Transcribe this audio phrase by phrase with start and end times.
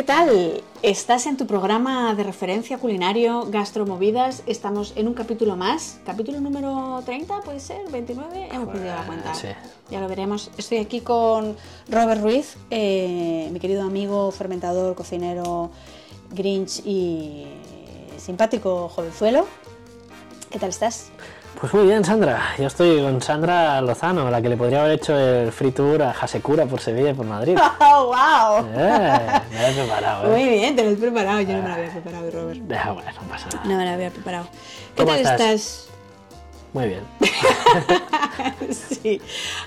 [0.00, 0.62] ¿qué tal?
[0.80, 4.42] Estás en tu programa de referencia culinario Gastromovidas.
[4.46, 6.00] Estamos en un capítulo más.
[6.06, 8.48] Capítulo número 30, puede ser, 29.
[8.50, 9.34] Hemos perdido la cuenta.
[9.34, 9.48] sí.
[9.90, 10.50] Ya lo veremos.
[10.56, 11.54] Estoy aquí con
[11.90, 15.70] Robert Ruiz, eh, mi querido amigo, fermentador, cocinero,
[16.30, 17.44] grinch y
[18.16, 19.46] simpático jovenzuelo.
[20.50, 21.10] ¿Qué tal estás?
[21.60, 22.54] Pues muy bien, Sandra.
[22.58, 26.10] Yo estoy con Sandra Lozano, la que le podría haber hecho el free tour a
[26.12, 27.58] Hasekura por Sevilla y por Madrid.
[27.80, 28.66] ¡Oh, wow!
[28.74, 30.50] Eh, me lo he preparado, Muy ¿eh?
[30.52, 31.40] bien, te lo has preparado.
[31.42, 32.60] Yo no me lo había preparado, Robert.
[32.72, 33.62] Ah, bueno, no pasa nada.
[33.68, 34.46] No me lo había preparado.
[34.96, 35.40] ¿Qué ¿Cómo tal estás?
[35.40, 35.86] estás?
[36.72, 37.02] Muy bien.
[39.02, 39.20] sí.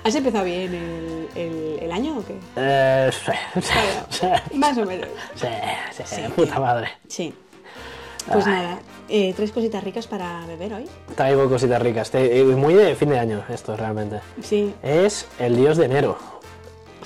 [0.04, 2.36] ¿Has empezado bien el, el- el año o qué?
[2.56, 3.62] Eh, sí,
[4.10, 5.10] sí, Más o menos.
[5.36, 5.48] sí,
[6.06, 6.88] sí, puta madre.
[7.08, 7.36] Sí.
[8.32, 8.54] Pues Ay.
[8.54, 10.86] nada, eh, tres cositas ricas para beber hoy.
[11.16, 12.10] Traigo cositas ricas.
[12.14, 14.20] Eh, Muy de fin de año esto, realmente.
[14.42, 14.74] Sí.
[14.82, 16.18] Es el dios de enero.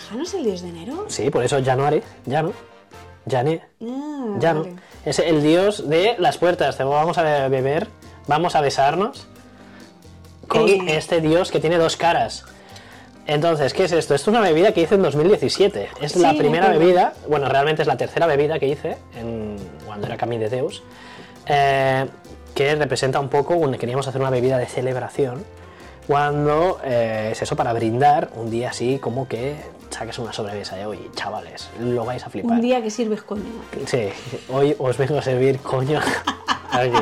[0.09, 1.06] ¿Jano es el dios de enero?
[1.08, 2.54] Sí, por eso Januari, ya no.
[3.30, 4.66] Jané, Ah, ya no.
[5.06, 6.78] Es el dios de las puertas.
[6.78, 7.88] Te vamos a beber,
[8.28, 9.28] vamos a besarnos
[10.48, 10.80] con Eh.
[10.98, 12.45] este dios que tiene dos caras.
[13.26, 14.16] Entonces, ¿qué es esto?
[14.16, 15.89] Esto es una bebida que hice en 2017.
[16.00, 19.58] Es Sí, la me primera bebida, bueno, realmente es la tercera bebida que hice en-
[19.86, 20.82] cuando era Camí de Deus,
[21.50, 22.06] eh,
[22.56, 25.44] que representa un poco, un- queríamos hacer una bebida de celebración,
[26.08, 29.56] cuando eh, es eso para brindar un día así como que
[29.89, 32.54] saques una sobremesa de hoy, chavales, lo vais a flipar.
[32.54, 33.44] Un día que sirves coño.
[33.86, 34.09] Sí,
[34.50, 36.00] hoy os vengo a servir coño.
[36.72, 36.98] Aquí.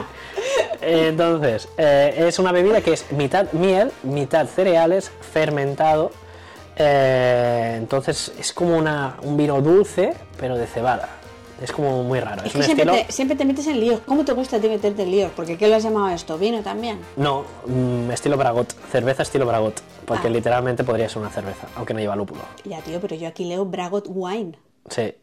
[0.81, 6.11] Entonces, eh, es una bebida que es mitad miel, mitad cereales, fermentado.
[6.77, 11.09] eh, entonces es como una, un vino dulce, pero de cebada.
[11.61, 12.41] Es como muy raro.
[12.41, 13.05] Es Es, que un siempre estilo.
[13.07, 14.01] te, siempre te metes en líos.
[14.05, 15.31] ¿Cómo te gusta a ti meterte en líos?
[15.35, 16.37] Porque ¿qué lo has llamado esto?
[16.37, 16.99] ¿Vino también?
[17.15, 18.73] No, mm, estilo Bragot.
[18.91, 19.79] Cerveza estilo Bragot.
[20.05, 20.31] Porque Ah.
[20.31, 22.41] literalmente podría ser una cerveza, aunque no lleva lúpulo.
[22.65, 24.57] Ya, tío, pero yo aquí leo Bragot Wine.
[24.89, 25.13] Sí.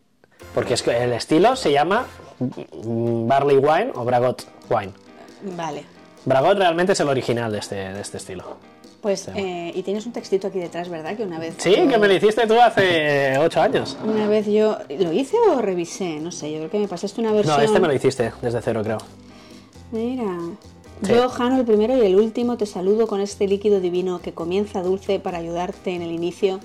[0.54, 2.06] Porque es que el estilo se llama
[2.38, 4.92] mm, Barley Wine o Bragot Wine.
[5.56, 5.84] Vale.
[6.24, 8.56] Bragot realmente es el original de este, de este estilo.
[9.02, 11.16] Pues, eh, y tienes un textito aquí detrás, ¿verdad?
[11.16, 11.56] Que una vez.
[11.58, 13.98] Sí, que me lo hiciste tú hace ocho años.
[14.04, 14.78] Una vez yo.
[14.88, 16.20] ¿Lo hice o revisé?
[16.20, 17.56] No sé, yo creo que me pasaste una versión.
[17.56, 18.98] No, este me lo hiciste desde cero, creo.
[19.90, 20.38] Mira.
[21.02, 21.12] Sí.
[21.12, 24.82] Yo, Jano, el primero y el último, te saludo con este líquido divino que comienza
[24.82, 26.60] dulce para ayudarte en el inicio.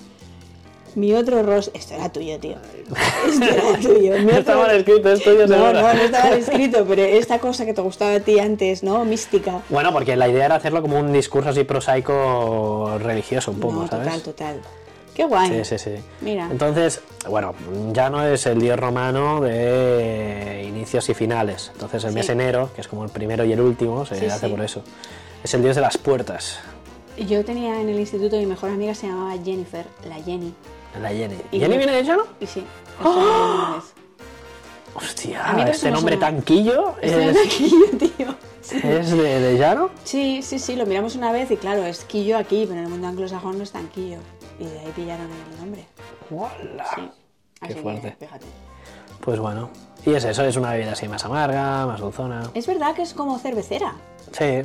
[0.97, 1.73] Mi otro rostro.
[1.79, 2.55] Esto era tuyo, tío.
[3.29, 4.17] Esto era tuyo.
[4.17, 7.65] Mi No otro- mal escrito, es tuyo, No, no, no estaba escrito, pero esta cosa
[7.65, 9.05] que te gustaba a ti antes, ¿no?
[9.05, 9.61] Mística.
[9.69, 13.87] Bueno, porque la idea era hacerlo como un discurso así prosaico religioso, un poco, no,
[13.87, 14.07] ¿sabes?
[14.07, 14.61] total, total.
[15.13, 15.63] Qué guay.
[15.63, 15.95] Sí, sí, sí.
[16.21, 16.47] Mira.
[16.51, 17.53] Entonces, bueno,
[17.93, 21.69] ya no es el dios romano de inicios y finales.
[21.73, 22.15] Entonces, el Sí.
[22.15, 24.51] mes enero, que es como el primero y el último, se Sí, hace sí.
[24.51, 24.81] por eso.
[25.43, 26.59] Es el dios de las puertas,
[27.17, 30.53] Yo tenía en el instituto mi mejor amiga se llamaba Jennifer, la Jenny.
[30.99, 31.37] La Jenny.
[31.51, 32.23] Y ¿Jenny viene de Llano?
[32.39, 32.63] Y sí,
[32.99, 33.93] una vez.
[34.95, 36.31] Hostia, este nombre suena.
[36.31, 38.35] tanquillo Este es, era Quillo, tío.
[38.61, 38.79] Sí.
[38.83, 39.89] es de, de Llano.
[40.03, 42.89] Sí, sí, sí, lo miramos una vez y claro, es Quillo aquí, pero en el
[42.91, 44.17] mundo anglosajón no es tan Quillo.
[44.59, 45.85] Y de ahí pillaron el nombre.
[46.31, 46.85] ¡Hola!
[46.95, 47.09] Sí.
[47.59, 48.15] Qué Así que, fuerte.
[48.19, 48.45] fíjate.
[49.21, 49.69] Pues bueno,
[50.05, 52.49] y es eso, es una bebida así más amarga, más dulzona.
[52.53, 53.95] Es verdad que es como cervecera.
[54.31, 54.61] Sí,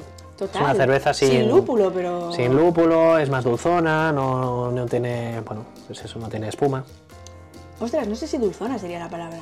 [0.46, 0.62] Total.
[0.62, 2.32] es una cerveza sin, Sin lúpulo, pero.
[2.32, 6.84] Sin lúpulo, es más dulzona, no, no tiene, bueno, pues eso, no tiene espuma.
[7.80, 9.40] Ostras, no sé si dulzona sería la palabra.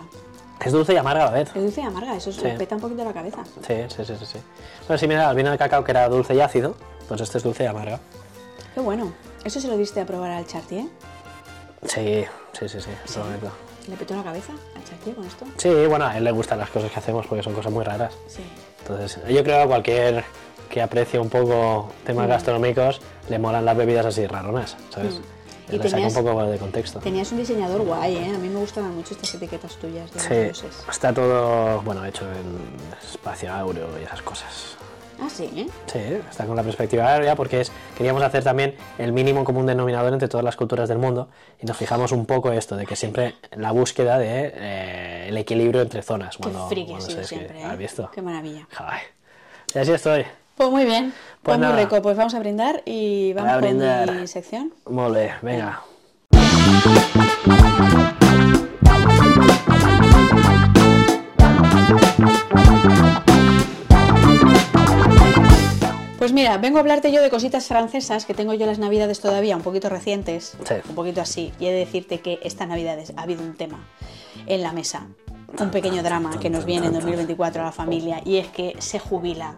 [0.64, 1.48] Es dulce y amarga a la vez.
[1.54, 2.40] Es dulce y amarga, eso Sí.
[2.40, 3.42] se peta un poquito la cabeza.
[3.66, 4.26] Sí, sí, sí, sí.
[4.26, 4.38] sí.
[4.86, 6.74] Bueno, si mira, el vino de cacao que era dulce y ácido,
[7.08, 7.98] pues este es dulce y amarga.
[8.74, 9.12] Qué bueno.
[9.42, 10.84] ¿Eso se lo diste a probar al Chartier?
[11.86, 13.50] Sí, sí, sí, sí, correcto.
[13.88, 15.46] ¿Le petó la cabeza al Chartier con esto?
[15.56, 18.12] Sí, bueno, a él le gustan las cosas que hacemos porque son cosas muy raras.
[18.28, 18.42] Sí.
[18.80, 20.24] Entonces, yo creo que cualquier
[20.70, 22.30] que aprecie un poco temas Mm.
[22.30, 25.16] gastronómicos le molan las bebidas así raronas, ¿sabes?
[25.16, 25.22] Mm.
[25.72, 26.98] Y le saca un tenías- poco de contexto.
[27.00, 28.32] Tenías un diseñador guay, ¿eh?
[28.34, 30.84] A mí me gustaban mucho estas etiquetas tuyas de los Sí, dioses.
[30.90, 32.58] está todo, bueno, hecho en
[33.12, 34.76] espacio áureo y esas cosas.
[35.22, 35.66] Ah, sí, ¿eh?
[35.86, 35.98] Sí,
[36.30, 40.28] está con la perspectiva áurea porque es, queríamos hacer también el mínimo común denominador entre
[40.28, 41.28] todas las culturas del mundo
[41.62, 45.82] y nos fijamos un poco esto, de que siempre la búsqueda de eh, el equilibrio
[45.82, 46.36] entre zonas.
[46.36, 47.64] Qué Cuando, friki ha cuando siempre, ¿eh?
[47.64, 48.10] ¿Has visto?
[48.12, 48.66] Qué maravilla.
[48.76, 49.00] Joder.
[49.74, 50.24] Y así estoy.
[50.56, 51.12] Pues muy bien.
[51.42, 52.02] Pues, Pues muy rico.
[52.02, 54.12] Pues vamos a brindar y vamos A con brindar.
[54.12, 54.72] mi sección.
[54.86, 55.82] Mole, venga.
[66.18, 69.56] Pues mira, vengo a hablarte yo de cositas francesas que tengo yo las navidades todavía
[69.56, 70.74] un poquito recientes, Sí.
[70.86, 73.88] un poquito así, y he de decirte que esta navidades ha habido un tema
[74.46, 75.06] en la mesa,
[75.58, 78.98] un pequeño drama que nos viene en 2024 a la familia, y es que se
[78.98, 79.56] jubila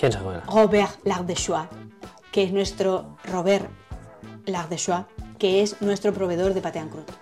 [0.00, 0.42] ¿Quién se juega?
[0.46, 1.68] Robert Lardeschois,
[2.32, 3.68] que es nuestro Robert
[4.46, 5.04] Lardeschois,
[5.38, 7.12] que es nuestro proveedor de croûte.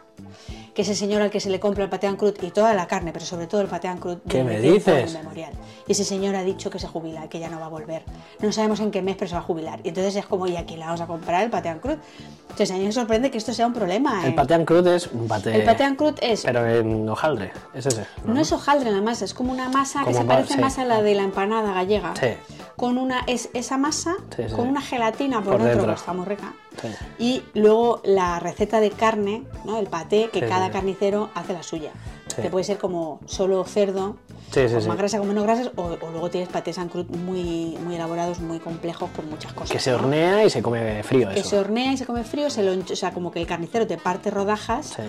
[0.79, 3.11] Que ese señor al que se le compra el pateán crud y toda la carne,
[3.13, 5.11] pero sobre todo el pateán crud, ¿Qué me dices?
[5.13, 5.51] inmemorial.
[5.89, 8.05] Y ese señor ha dicho que se jubila, que ya no va a volver.
[8.39, 9.81] No sabemos en qué mes, pero se va a jubilar.
[9.83, 11.97] Y entonces es como, ¿y aquí la vamos a comprar el pateán crud?
[12.43, 14.23] Entonces a mí me sorprende que esto sea un problema.
[14.25, 14.35] El ¿eh?
[14.37, 15.53] pateán crud es un pate.
[15.53, 18.07] El pateán crud es Pero en hojaldre, es ese.
[18.25, 20.61] no es hojaldre la masa, es como una masa que se parece sí.
[20.61, 22.15] más a la de la empanada gallega.
[22.15, 22.29] Sí.
[22.77, 25.95] Con una, es esa masa Sí, con una gelatina por, Por dentro, dentro.
[25.95, 26.55] que está muy rica.
[26.81, 26.89] Sí.
[27.19, 29.79] Y luego la receta de carne, ¿no?
[29.79, 30.73] el paté, que Sí, cada sí.
[30.73, 31.93] carnicero hace la suya.
[32.41, 34.17] Que puede ser como solo cerdo,
[34.55, 37.97] con más grasa, con menos grasas, o, o luego tienes patés en crud muy, muy
[37.97, 39.73] elaborados, muy complejos, con muchas cosas.
[39.73, 39.97] Que se ¿no?
[39.97, 41.49] hornea y se come frío Que eso.
[41.51, 43.97] se hornea y se come frío, se lo, o sea, como que el carnicero te
[43.99, 45.03] parte rodajas Sí.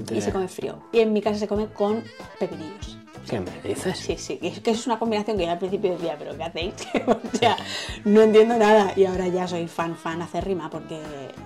[0.00, 0.78] Y, te- y se come frío.
[0.92, 2.02] Y en mi casa se come con
[2.38, 2.96] pepinillos.
[3.28, 3.98] ¿Qué me dices?
[3.98, 6.74] Sí, sí, es que es una combinación que yo al principio decía, pero ¿qué hacéis?
[7.06, 7.56] o sea,
[8.04, 11.00] no entiendo nada y ahora ya soy fan, fan acérrima porque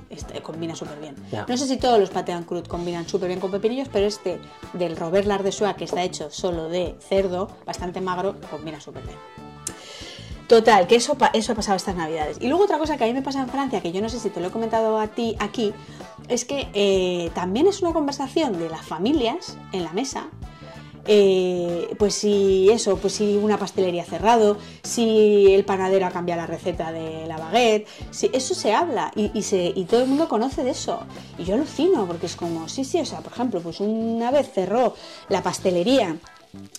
[0.08, 1.14] este, combina súper bien.
[1.46, 4.40] No sé si todos los patean crud combinan súper bien con pepinillos, pero este
[4.72, 9.16] del Robert Lardessois, que está hecho solo de cerdo, bastante magro, combina súper bien.
[10.46, 12.38] Total, que eso, eso ha pasado estas navidades.
[12.40, 14.20] Y luego otra cosa que a mí me pasa en Francia, que yo no sé
[14.20, 15.74] si te lo he comentado a ti aquí,
[16.28, 20.28] es que eh, también es una conversación de las familias en la mesa.
[21.06, 26.42] Eh, pues si eso, pues si una pastelería ha cerrado, si el panadero ha cambiado
[26.42, 30.08] la receta de la baguette, si eso se habla y, y se, y todo el
[30.08, 31.00] mundo conoce de eso.
[31.38, 34.50] Y yo alucino, porque es como, sí, sí, o sea, por ejemplo, pues una vez
[34.52, 34.94] cerró
[35.28, 36.16] la pastelería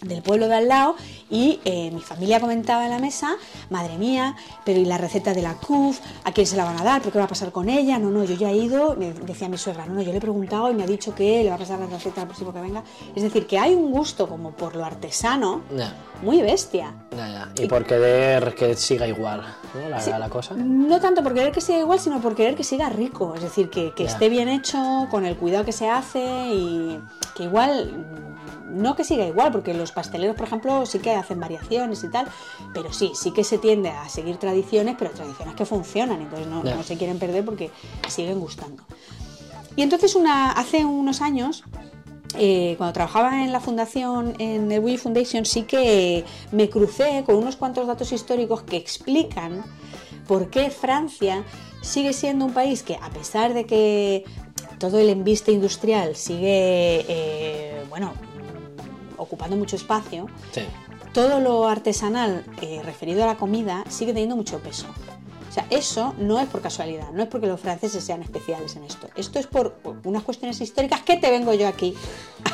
[0.01, 0.95] del pueblo de al lado
[1.29, 3.35] y eh, mi familia comentaba en la mesa,
[3.69, 4.35] madre mía,
[4.65, 5.99] pero ¿y la receta de la CUF?
[6.23, 7.01] ¿A quién se la van a dar?
[7.01, 7.99] ¿Pero qué va a pasar con ella?
[7.99, 10.21] No, no, yo ya he ido, me decía mi suegra, no, no, yo le he
[10.21, 12.61] preguntado y me ha dicho que le va a pasar la receta al próximo que
[12.61, 12.83] venga.
[13.15, 15.61] Es decir, que hay un gusto como por lo artesano
[16.21, 16.93] muy bestia.
[17.11, 17.49] ya.
[17.55, 19.41] Y por querer que siga igual,
[19.73, 19.89] ¿no?
[19.89, 20.11] La, Sí.
[20.17, 20.53] la cosa.
[20.55, 23.33] No tanto por querer que siga igual, sino por querer que siga rico.
[23.35, 26.19] Es decir, que, esté bien hecho, con el cuidado que se hace
[26.53, 26.99] y
[27.35, 28.36] que igual,
[28.69, 32.27] no que siga igual, porque los pasteleros, por ejemplo, sí que hacen variaciones y tal,
[32.73, 36.83] pero sí, sí que se tiende a seguir tradiciones, pero tradiciones que funcionan, entonces no,
[36.83, 37.71] se quieren perder porque
[38.07, 38.83] siguen gustando.
[39.75, 41.63] Y entonces una, hace unos años
[42.37, 47.35] eh, cuando trabajaba en la fundación, en el Willy Foundation, sí que me crucé con
[47.35, 49.63] unos cuantos datos históricos que explican
[50.27, 51.43] por qué Francia
[51.81, 54.25] sigue siendo un país que, a pesar de que
[54.77, 58.13] todo el embiste industrial sigue, eh, bueno,
[59.17, 60.61] ocupando mucho espacio, Sí.
[61.13, 64.85] todo lo artesanal eh, referido a la comida sigue teniendo mucho peso.
[65.49, 68.83] O sea, eso no es por casualidad, no es porque los franceses sean especiales en
[68.83, 69.07] esto.
[69.15, 71.95] Esto es por unas cuestiones históricas que te vengo yo aquí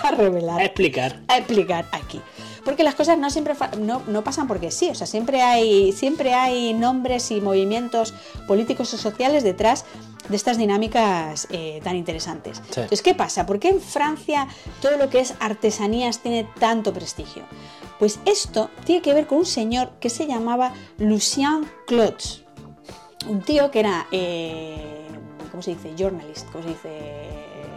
[0.04, 1.20] a revelar A explicar.
[1.28, 2.22] a explicar aquí.
[2.64, 6.34] Porque las cosas no siempre no, no pasan porque sí, o sea, siempre hay, siempre
[6.34, 8.14] hay nombres y movimientos
[8.48, 9.84] políticos o sociales detrás
[10.30, 12.58] de estas dinámicas eh, tan interesantes.
[12.58, 12.82] Sí.
[12.82, 13.46] Entonces, ¿qué pasa?
[13.46, 14.48] ¿Por qué en Francia
[14.82, 17.44] todo lo que es artesanías tiene tanto prestigio?
[18.00, 22.44] Pues esto tiene que ver con un señor que se llamaba Lucien Clots.
[23.28, 25.06] Un tío que era, eh,
[25.52, 25.94] ¿cómo se dice?
[25.98, 26.90] Journalist, ¿cómo se dice?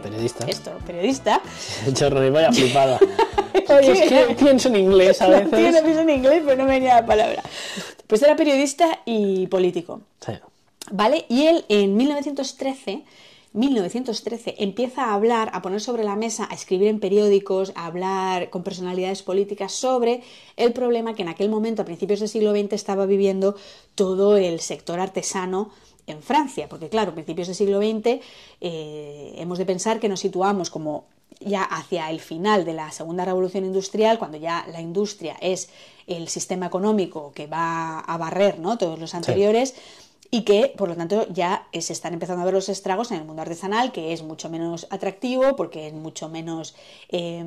[0.03, 0.45] Periodista.
[0.47, 1.41] Esto, periodista.
[2.01, 2.99] No vaya flipada.
[3.69, 5.51] Oye, es que pienso en inglés a No veces.
[5.51, 7.41] tiene pienso en inglés, pero no me venía la palabra.
[8.07, 10.33] Pues era periodista y político, Sí.
[10.91, 11.25] ¿Vale?
[11.29, 13.03] Y él en 1913,
[13.53, 18.49] 1913 empieza a hablar, a poner sobre la mesa, a escribir en periódicos, a hablar
[18.49, 20.21] con personalidades políticas sobre
[20.57, 23.55] el problema que en aquel momento, a principios del siglo XX, estaba viviendo
[23.95, 25.71] todo el sector artesano
[26.07, 28.21] en Francia, porque claro, a principios del siglo XX
[28.61, 31.05] eh, hemos de pensar que nos situamos como
[31.39, 35.69] ya hacia el final de la segunda revolución industrial, cuando ya la industria es
[36.07, 38.77] el sistema económico que va a barrer ¿no?
[38.77, 39.75] todos los anteriores,
[40.29, 43.19] y que por lo tanto ya eh, se están empezando a ver los estragos en
[43.19, 46.75] el mundo artesanal, que es mucho menos atractivo porque es mucho menos
[47.09, 47.43] eh,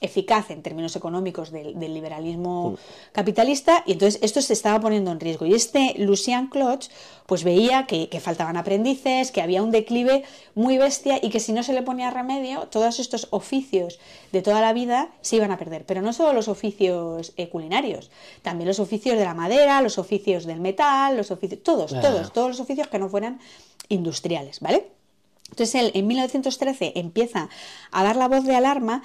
[0.00, 2.76] eficaz en términos económicos del, del liberalismo
[3.12, 5.46] capitalista, y entonces esto se estaba poniendo en riesgo.
[5.46, 6.86] Y este Lucien Cloch
[7.26, 11.52] pues veía que, que faltaban aprendices, que había un declive muy bestia y que si
[11.52, 13.98] no se le ponía remedio, todos estos oficios
[14.32, 15.84] de toda la vida se iban a perder.
[15.86, 18.10] Pero no solo los oficios eh, culinarios,
[18.42, 22.48] también los oficios de la madera, los oficios del metal, los oficios, todos, Todos, todos
[22.48, 23.40] los oficios que no fueran
[23.88, 24.88] industriales, ¿vale?
[25.50, 27.48] Entonces él en 1913 empieza
[27.90, 29.02] a dar la voz de alarma.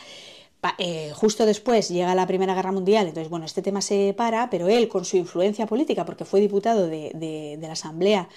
[0.80, 4.68] eh, justo después llega la Primera Guerra Mundial, entonces bueno, este tema se para, pero
[4.68, 8.28] él con su influencia política, porque fue diputado de, de- de la Asamblea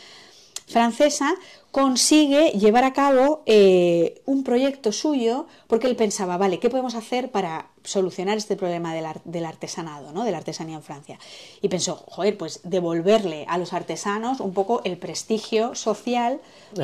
[0.71, 1.35] francesa,
[1.71, 7.31] consigue llevar a cabo eh, un proyecto suyo porque él pensaba, vale, ¿qué podemos hacer
[7.31, 10.25] para solucionar este problema del, del, artesanado, ¿no?
[10.25, 11.19] de la artesanía en Francia?
[11.61, 16.41] Y pensó, joder, pues devolverle a los artesanos un poco el prestigio social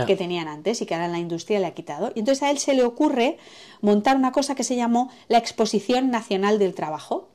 [0.06, 2.12] que tenían antes y que ahora la industria le ha quitado.
[2.14, 3.38] Y entonces a él se le ocurre
[3.80, 7.28] montar una cosa que se llamó la Exposición Nacional del Trabajo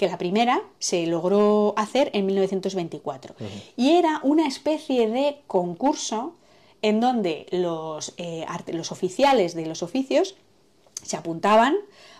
[0.00, 3.34] que la primera se logró hacer en 1924.
[3.76, 6.32] Y era una especie de concurso
[6.80, 10.36] en donde los, eh, los oficiales de los oficios
[11.02, 11.74] se apuntaban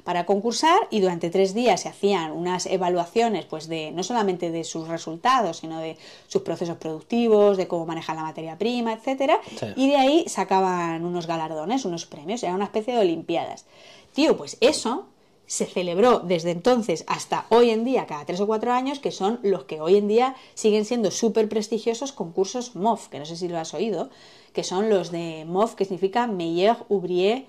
[0.04, 4.64] para concursar y durante tres días se hacían unas evaluaciones pues de no solamente de
[4.64, 5.96] sus resultados sino de
[6.28, 9.66] sus procesos productivos de cómo manejan la materia prima etcétera Sí.
[9.76, 13.66] y de ahí sacaban unos galardones unos premios era una especie de olimpiadas
[14.14, 15.04] tío pues eso
[15.50, 19.40] se celebró desde entonces hasta hoy en día, cada tres o cuatro años, que son
[19.42, 23.49] los que hoy en día siguen siendo súper prestigiosos concursos MOF, que no sé si
[23.49, 24.11] lo has oído,
[24.52, 27.47] que son los de MOF, que significa Meilleur Ouvrier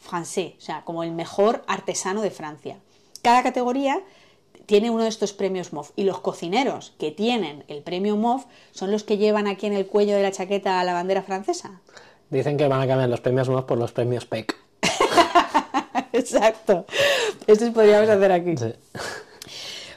[0.00, 2.78] Français, o sea, como el mejor artesano de Francia.
[3.20, 4.00] Cada categoría
[4.64, 8.90] tiene uno de estos premios MOF y los cocineros que tienen el premio MOF son
[8.90, 11.82] los que llevan aquí en el cuello de la chaqueta la bandera francesa.
[12.30, 14.56] Dicen que van a cambiar los premios MOF por los premios PEC.
[16.18, 16.86] Exacto.
[17.46, 18.56] Esto podríamos hacer aquí.
[18.56, 18.72] Sí.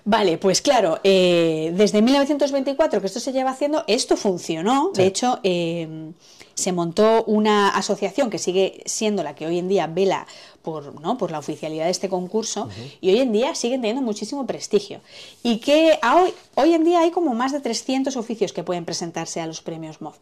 [0.07, 4.91] Vale, pues claro, eh, desde 1924 que esto se lleva haciendo, esto funcionó.
[4.93, 6.11] De hecho, eh,
[6.53, 10.27] se montó una asociación que sigue siendo la que hoy en día vela
[10.61, 11.17] por, ¿no?
[11.17, 12.69] por la oficialidad de este concurso
[13.01, 15.01] y hoy en día siguen teniendo muchísimo prestigio.
[15.41, 19.41] Y que hoy, hoy en día hay como más de 300 oficios que pueden presentarse
[19.41, 20.17] a los premios MOF.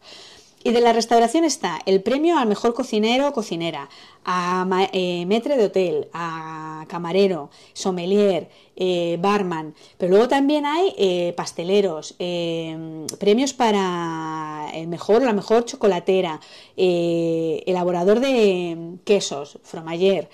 [0.66, 3.90] Y de la restauración está el premio al mejor cocinero o cocinera,
[4.24, 9.74] a eh, maître de hotel, a camarero, sommelier, eh, barman.
[9.98, 16.40] Pero luego también hay eh, pasteleros, eh, premios para el mejor la mejor chocolatera,
[16.78, 20.30] eh, elaborador de quesos, fromager,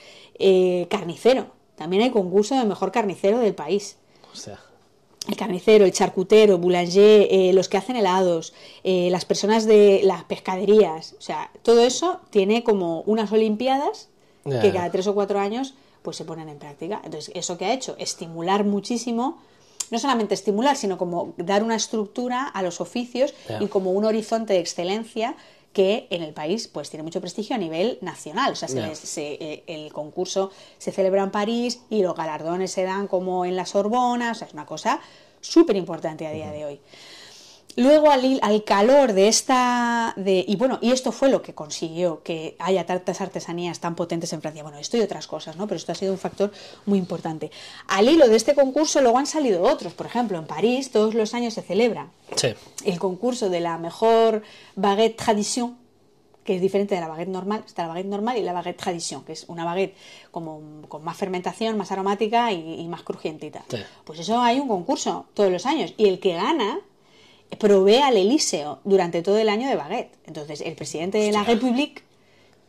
[0.88, 1.48] carnicero.
[1.74, 3.96] También hay concurso de mejor carnicero del país
[4.32, 4.60] O sea,
[5.28, 10.24] el carnicero, el charcutero, boulanger, eh, los que hacen helados, eh, las personas de las
[10.24, 14.08] pescaderías, o sea, todo eso tiene como unas olimpiadas
[14.44, 17.02] que cada tres o cuatro años pues se ponen en práctica.
[17.04, 19.38] Entonces, eso que ha hecho, estimular muchísimo,
[19.90, 24.54] no solamente estimular, sino como dar una estructura a los oficios y como un horizonte
[24.54, 25.36] de excelencia
[25.72, 28.52] que en el país pues tiene mucho prestigio a nivel nacional.
[28.52, 33.06] O sea, se eh, el concurso se celebra en París y los galardones se dan
[33.06, 35.00] como en la Sorbona, o sea, es una cosa
[35.40, 36.80] súper importante a día de hoy.
[37.76, 42.22] Luego al, al calor de esta de y bueno y esto fue lo que consiguió
[42.22, 45.76] que haya tantas artesanías tan potentes en Francia bueno esto y otras cosas no pero
[45.76, 46.52] esto ha sido un factor
[46.86, 47.50] muy importante
[47.86, 51.32] al hilo de este concurso luego han salido otros por ejemplo en París todos los
[51.32, 52.48] años se celebra sí.
[52.84, 54.42] el concurso de la mejor
[54.76, 55.76] baguette tradition,
[56.44, 59.24] que es diferente de la baguette normal, está la baguette normal y la baguette tradition,
[59.24, 59.94] que es una baguette
[60.30, 63.64] como con más fermentación, más aromática y, y más crujientita.
[63.68, 63.78] Sí.
[64.04, 66.80] Pues eso hay un concurso todos los años y el que gana
[67.58, 70.12] provee al Elíseo durante todo el año de baguette.
[70.26, 72.02] Entonces el presidente de la République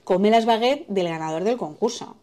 [0.04, 2.16] come las baguettes del ganador del concurso.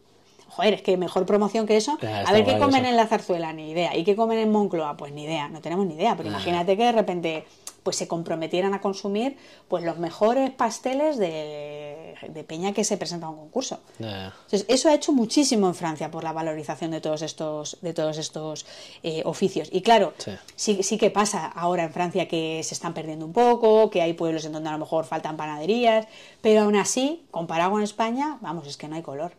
[0.49, 1.97] Joder, es que mejor promoción que eso.
[2.01, 2.89] A ver qué comen eso.
[2.89, 3.95] en la zarzuela, ni idea.
[3.95, 4.97] ¿Y qué comen en Moncloa?
[4.97, 6.15] Pues ni idea, no tenemos ni idea.
[6.17, 7.45] Pero imagínate que de repente
[7.83, 9.37] pues se comprometieran a consumir
[9.67, 11.88] pues los mejores pasteles de,
[12.29, 13.79] de peña que se presenta a un concurso.
[13.99, 18.17] Entonces, eso ha hecho muchísimo en Francia por la valorización de todos estos, de todos
[18.17, 18.65] estos
[19.03, 19.69] eh, oficios.
[19.71, 20.31] Y claro, Sí.
[20.55, 20.83] sí.
[20.83, 24.45] sí que pasa ahora en Francia que se están perdiendo un poco, que hay pueblos
[24.45, 26.07] en donde a lo mejor faltan panaderías,
[26.41, 29.33] pero aún así, comparado con España, vamos, es que no hay color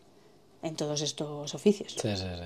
[0.63, 1.93] en todos estos oficios.
[1.93, 2.43] Sí, sí, sí.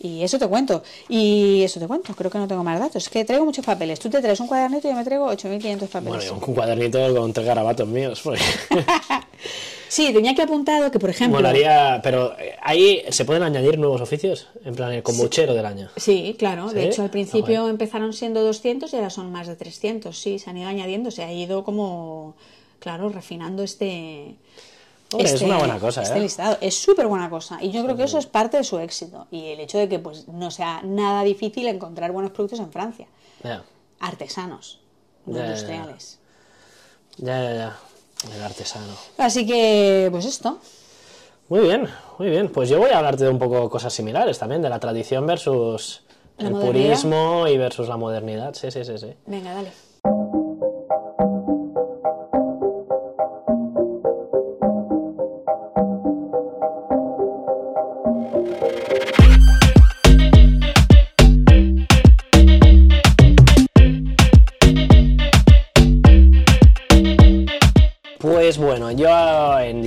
[0.00, 0.82] Y eso te cuento.
[1.08, 2.14] Y eso te cuento.
[2.14, 2.96] Creo que no tengo más datos.
[3.04, 3.98] Es que traigo muchos papeles.
[3.98, 6.30] Tú te traes un cuadernito y yo me traigo 8.500 papeles.
[6.30, 8.20] Bueno, un cuadernito con tres garabatos míos.
[8.22, 8.40] porque
[9.88, 11.38] Sí, tenía que apuntado que, por ejemplo...
[11.38, 15.90] Molaría, pero eh, ahí se pueden añadir nuevos oficios, en plan el kombuchero del año.
[15.96, 16.70] Sí, claro.
[16.70, 20.18] De hecho, al principio Ah, empezaron siendo 200 y ahora son más de 300.
[20.18, 21.10] Sí, se han ido añadiendo.
[21.12, 22.34] Se ha ido como,
[22.80, 24.34] claro, refinando este...
[25.12, 26.20] Hombre, es este- una buena cosa, este ¿eh?
[26.20, 26.58] listado.
[26.60, 27.58] Es súper buena cosa.
[27.62, 29.26] Y yo creo que eso es parte de su éxito.
[29.30, 33.06] Y el hecho de que pues no sea nada difícil encontrar buenos productos en Francia.
[33.44, 33.62] Ya,
[34.00, 34.80] Artesanos,
[35.26, 35.46] no ya.
[35.46, 36.18] industriales.
[37.18, 37.76] ya, ya, ya.
[38.34, 38.92] El artesano.
[39.18, 40.58] Así que, pues esto.
[41.48, 41.86] Muy bien,
[42.18, 42.48] muy bien.
[42.50, 46.02] Pues yo voy a hablarte de un poco cosas similares también, de la tradición versus
[46.38, 46.88] el modernidad.
[46.88, 48.54] purismo y versus la modernidad.
[48.54, 49.14] Sí, sí, sí, sí.
[49.26, 49.70] Venga, dale.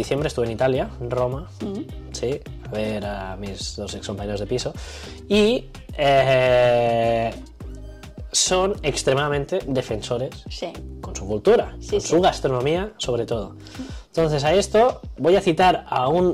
[0.09, 2.13] Diciembre estuve en Italia, en Roma, Mm.
[2.13, 4.73] sí, a ver a mis dos ex compañeros de piso.
[5.27, 7.31] Y eh,
[8.31, 10.73] son extremadamente defensores Sí.
[10.99, 12.07] con su cultura, Sí, con sí.
[12.07, 13.55] su gastronomía sobre todo.
[14.07, 16.33] Entonces a esto voy a citar a un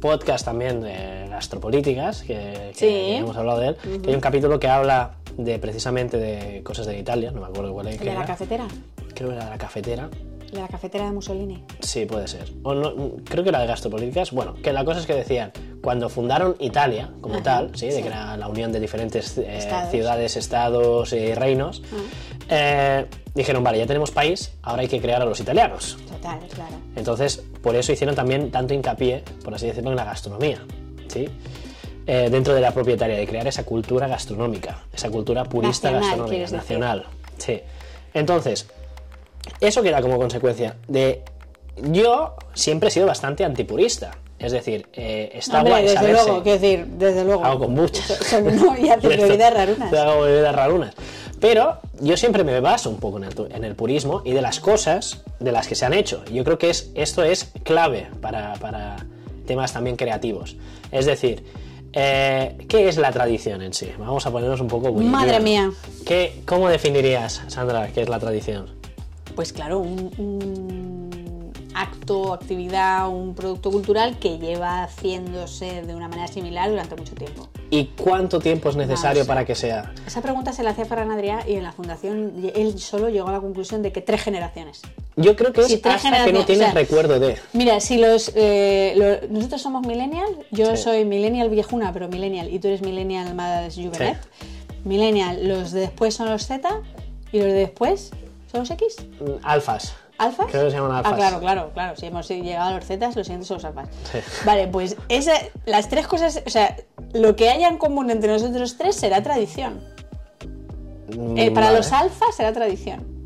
[0.00, 4.68] podcast también de gastropolíticas, que, que hemos hablado de él, que hay un capítulo que
[4.68, 7.94] habla de precisamente de cosas de Italia, no me acuerdo cuál es.
[7.94, 8.26] ¿El que de la era.
[8.26, 8.68] cafetera?
[9.14, 10.08] Creo que era de la cafetera.
[10.48, 11.62] ¿El de la cafetera de Mussolini?
[11.80, 12.50] Sí, puede ser.
[12.62, 14.32] O no, creo que era de gastropolíticas.
[14.32, 15.52] Bueno, que la cosa es que decían,
[15.82, 17.88] cuando fundaron Italia como Ajá, tal, ¿sí?
[17.88, 19.90] de que era la unión de diferentes eh, Estados.
[19.90, 21.82] ciudades, estados y reinos,
[22.48, 25.98] eh, dijeron, vale, ya tenemos país, ahora hay que crear a los italianos.
[26.08, 26.74] Total, claro.
[26.96, 30.64] Entonces, por eso hicieron también tanto hincapié, por así decirlo, en la gastronomía,
[31.08, 31.28] ¿sí?
[32.06, 36.56] Eh, dentro de la propietaria, de crear esa cultura gastronómica, esa cultura purista Nacional, gastronómica,
[36.56, 37.06] nacional.
[37.36, 37.60] Sí.
[38.14, 38.66] Entonces,
[39.60, 41.22] eso queda como consecuencia de...
[41.80, 44.10] Yo siempre he sido bastante antipurista.
[44.38, 47.44] Es decir, eh, está Hombre, guay desde saberse- luego, quiero decir, desde luego.
[47.44, 48.06] Hago con muchas.
[48.06, 49.92] Son- no, y bebidas rarunas.
[49.92, 50.94] Hago bebidas rarunas.
[51.40, 54.42] Pero yo siempre me baso un poco en el, tu- en el purismo y de
[54.42, 56.24] las cosas de las que se han hecho.
[56.32, 58.96] Yo creo que es, esto es clave para, para
[59.46, 60.56] temas también creativos.
[60.92, 61.44] Es decir,
[61.92, 63.90] eh, ¿qué es la tradición en sí?
[63.98, 64.92] Vamos a ponernos un poco...
[64.92, 65.70] Madre mía.
[66.06, 68.77] ¿Qué, ¿Cómo definirías, Sandra, qué es la tradición?
[69.38, 76.26] Pues claro, un, un acto, actividad, un producto cultural que lleva haciéndose de una manera
[76.26, 77.46] similar durante mucho tiempo.
[77.70, 79.92] ¿Y cuánto tiempo es necesario para que sea?
[80.04, 83.32] Esa pregunta se la hacía Ferran Adrià y en la fundación él solo llegó a
[83.32, 84.82] la conclusión de que tres generaciones.
[85.14, 87.36] Yo creo que es tres hasta que no tienes o sea, recuerdo de...
[87.52, 90.82] Mira, si los eh, lo- nosotros somos millennial, yo Sí.
[90.82, 94.18] soy millennial viejuna, pero millennial, y tú eres millennial más juvenet.
[94.84, 96.68] Millennial, los de después son los Z
[97.30, 98.10] y los de después
[98.58, 98.96] los X.
[99.20, 99.94] mm, Alfas.
[100.18, 100.46] ¿Alfas?
[100.50, 101.12] Creo que se llaman alfas.
[101.12, 101.96] Ah, claro, claro, claro.
[101.96, 103.88] Si hemos llegado a los Zetas, los siguientes son los alfas.
[104.10, 104.18] Sí.
[104.44, 105.32] Vale, pues esa,
[105.64, 106.76] las tres cosas, o sea,
[107.12, 109.80] lo que haya en común entre nosotros tres será tradición.
[111.10, 111.78] Eh, Mm, para vale.
[111.78, 113.16] los alfas será tradición.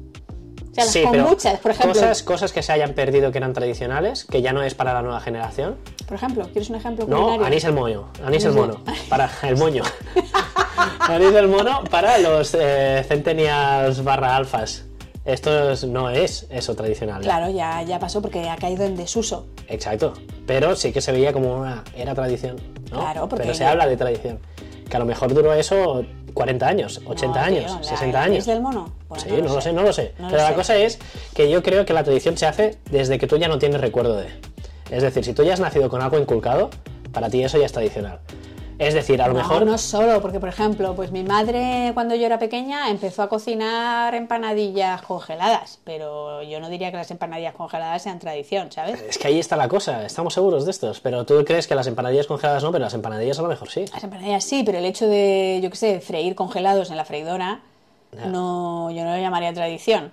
[0.71, 1.95] O sea, las Sí, pero muchas, por ejemplo.
[1.95, 5.03] Cosas, cosas que se hayan perdido que eran tradicionales, que ya no es para la
[5.03, 5.77] nueva generación.
[6.07, 7.47] Por ejemplo, ¿quieres un ejemplo No, culinario?
[7.47, 9.83] anís el moño, anís el mono, para el moño.
[11.01, 14.85] anís el mono para los eh, centennials barra alfas.
[15.25, 17.23] Esto es- no es eso tradicional.
[17.23, 17.29] ya.
[17.37, 19.47] Claro, ya, ya pasó porque ha caído en desuso.
[19.69, 20.15] Exacto.
[20.47, 22.57] Pero sí que se veía como una era tradición.
[22.91, 23.01] ¿no?
[23.01, 24.39] Claro, porque Pero se habla de tradición.
[24.91, 26.05] Que a lo mejor duró eso
[26.35, 28.35] 40 años, 80 No, años, tío, la- 60 ¿el años.
[28.35, 28.93] anís del mono?
[29.17, 30.13] Sí, no, lo sé, no lo sé.
[30.19, 30.55] No lo Pero la sé.
[30.55, 30.99] cosa es
[31.35, 34.17] que yo creo que la tradición se hace desde que tú ya no tienes recuerdo
[34.17, 34.27] de.
[34.91, 36.69] Es decir, si tú ya has nacido con algo inculcado,
[37.13, 38.19] para ti eso ya es tradicional.
[38.83, 39.65] Es decir, a lo No, mejor.
[39.65, 44.15] no solo, porque por ejemplo, pues mi madre cuando yo era pequeña empezó a cocinar
[44.15, 49.01] empanadillas congeladas, pero yo no diría que las empanadillas congeladas sean tradición, ¿sabes?
[49.09, 51.01] Es que ahí está la cosa, estamos seguros de estos.
[51.01, 53.85] Pero tú crees que las empanadillas congeladas no, pero las empanadillas a lo mejor sí.
[53.93, 57.61] Las empanadillas sí, pero el hecho de, yo qué sé, freír congelados en la freidora,
[58.27, 60.13] no, yo no lo llamaría tradición.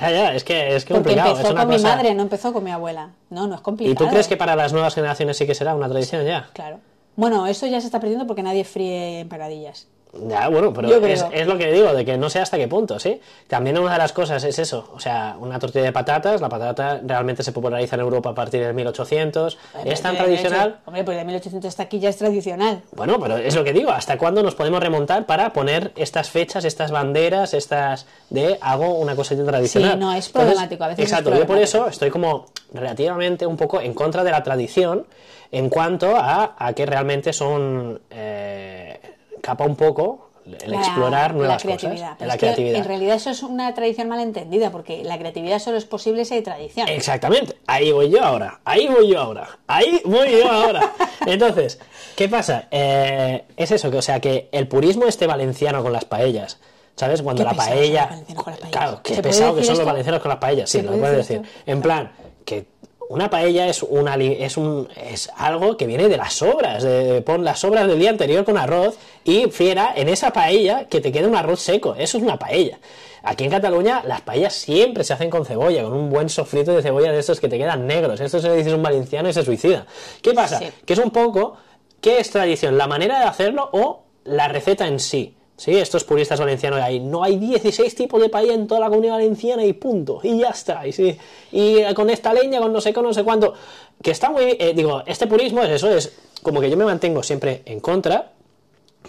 [0.00, 1.30] Ya, ya, es que es que Porque complicado.
[1.30, 3.10] empezó es una con mi madre, no empezó con mi abuela.
[3.30, 4.06] No, no es ¿Y complicado.
[4.06, 6.48] tú crees que para las nuevas generaciones sí que será una tradición ya?
[6.52, 6.78] Claro.
[7.16, 9.88] Bueno, eso ya se está perdiendo porque nadie fríe empanadillas.
[10.28, 13.20] Ya, bueno, pero es, lo que digo, de que no sé hasta qué punto, ¿sí?
[13.48, 17.00] También una de las cosas es eso, o sea, una tortilla de patatas, la patata
[17.04, 20.78] realmente se populariza en Europa a partir de 1800, es tan tradicional...
[20.84, 22.82] hombre, pues de 1800 hasta aquí ya es tradicional.
[22.92, 26.64] Bueno, pero es lo que digo, ¿hasta cuándo nos podemos remontar para poner estas fechas,
[26.64, 29.92] estas banderas, estas de hago una cosita tradicional?
[29.92, 33.56] Sí, no, es problemático, a veces es Exacto, yo por eso estoy como relativamente un
[33.56, 35.06] poco en contra de la tradición
[35.50, 39.03] en cuanto a, a que realmente son eh,
[39.44, 41.94] capa un poco el La- explorar nuevas la creatividad.
[42.10, 42.76] cosas, Pero la es que, creatividad.
[42.78, 46.34] en realidad eso es una tradición mal entendida, porque la creatividad solo es posible si
[46.34, 46.88] hay tradición.
[46.88, 50.92] Exactamente, ahí voy yo ahora, ahí voy yo ahora, ahí voy yo ahora.
[51.26, 51.78] Entonces,
[52.16, 52.68] ¿qué pasa?
[52.70, 56.58] Eh, es eso, que o sea, que el purismo este valenciano con las paellas,
[56.94, 57.22] ¿sabes?
[57.22, 58.22] Cuando Qué la paella...
[58.36, 58.70] con las.
[58.70, 60.90] Claro, qué ¿Se puede pesado que son los valencianos con las paellas, sí, ¿Se lo
[60.90, 61.56] puede puedes decir decir.
[61.58, 61.70] esto?
[61.72, 62.12] En plan,
[62.44, 62.66] que
[63.08, 67.44] una paella es, una, es, un, es algo que viene de las sobras, de, pon
[67.44, 71.28] las sobras del día anterior con arroz y fiera en esa paella que te queda
[71.28, 72.78] un arroz seco, eso es una paella.
[73.22, 76.82] Aquí en Cataluña las paellas siempre se hacen con cebolla, con un buen sofrito de
[76.82, 78.20] cebolla de estos que te quedan negros.
[78.20, 79.86] Esto se le dices a un valenciano y se suicida.
[80.20, 80.58] ¿Qué pasa?
[80.58, 80.66] Sí.
[80.84, 81.56] Que es un poco,
[82.02, 82.76] ¿qué es tradición?
[82.76, 85.36] ¿La manera de hacerlo o la receta en sí?
[85.56, 89.14] Sí, estos puristas valencianos ahí, no hay 16 tipos de paella en toda la comunidad
[89.14, 91.16] valenciana y punto, y ya está, y, sí,
[91.52, 93.54] y eh, con esta leña, con no sé qué, no sé cuánto,
[94.02, 96.12] que está muy, eh, digo, este purismo es eso, es
[96.42, 98.32] como que yo me mantengo siempre en contra,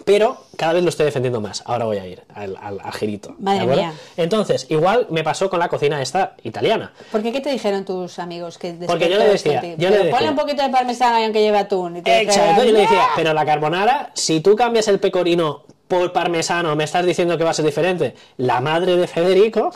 [0.04, 1.62] Pero cada vez lo estoy defendiendo más.
[1.64, 3.30] Ahora voy a ir al, al, al girito.
[3.30, 3.94] ¿de Madre mía.
[4.18, 6.92] Entonces, igual me pasó con la cocina esta italiana.
[7.10, 8.58] ¿Por qué qué te dijeron tus amigos?
[8.58, 10.10] Que Porque yo le decía, yo le decía.
[10.10, 11.96] Ponle un poquito de parmesano aunque lleve atún.
[11.96, 16.12] Y te Exacto, yo le decía, pero la carbonara, si tú cambias el pecorino por
[16.12, 18.14] parmesano, me estás diciendo que va a ser diferente.
[18.38, 19.72] La madre de Federico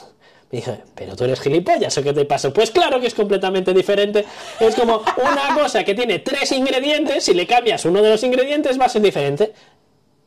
[0.50, 2.52] me dije, pero tú eres gilipollas, ¿o qué te pasa?
[2.52, 4.24] Pues claro que es completamente diferente.
[4.58, 8.78] Es como una cosa que tiene tres ingredientes, si le cambias uno de los ingredientes
[8.78, 9.52] va a ser diferente.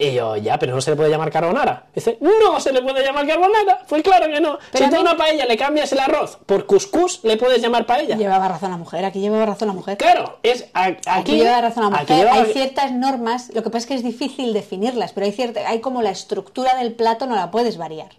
[0.04, 1.86] Y yo, ya, pero no se le puede llamar carbonara.
[1.94, 3.82] Dice, no se le puede llamar carbonara.
[3.88, 4.58] Pues claro que no.
[4.72, 7.62] Pero si tú a mí- una paella le cambias el arroz por cuscús, le puedes
[7.62, 8.16] llamar paella.
[8.16, 9.98] Llevaba razón la mujer, aquí llevaba razón la mujer.
[9.98, 12.28] Claro, es aquí, Aquí lleva razón la mujer.
[12.30, 15.80] Hay ciertas normas, lo que pasa es que es difícil definirlas, pero hay cierta, hay
[15.80, 18.10] como la estructura del plato no la puedes variar.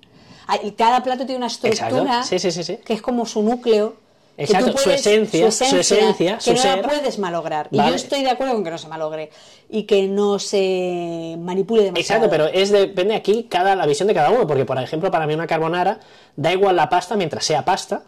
[0.76, 2.22] Cada plato tiene una estructura Exacto.
[2.24, 2.76] Sí, sí, sí, sí.
[2.84, 3.96] que es como su núcleo.
[4.36, 7.68] Que tú Exacto, su esencia, su esencia, que su no la puedes malograr.
[7.70, 9.30] Y yo estoy de acuerdo con que no se malogre
[9.68, 12.24] y que no se manipule demasiado.
[12.24, 15.26] Exacto, pero es depende aquí cada la visión de cada uno, porque por ejemplo para
[15.26, 16.00] mí una carbonara
[16.36, 18.02] da igual la pasta mientras sea pasta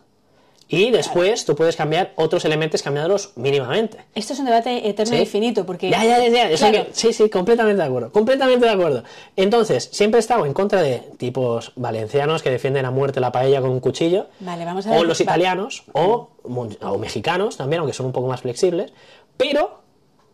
[0.68, 3.98] y después tú puedes cambiar otros elementos cambiándolos mínimamente.
[4.16, 5.18] Esto es un debate eterno ¿Sí?
[5.18, 5.90] e infinito, porque...
[5.90, 6.86] Ya, ya, ya, ya, eso Claro.
[6.88, 9.04] que- sí, sí, completamente de acuerdo, completamente de acuerdo.
[9.36, 13.60] Entonces, siempre he estado en contra de tipos valencianos que defienden a muerte la paella
[13.60, 17.80] con un cuchillo, Vale, vamos a o ver- los va- italianos, o, o mexicanos también,
[17.80, 18.92] aunque son un poco más flexibles,
[19.36, 19.82] pero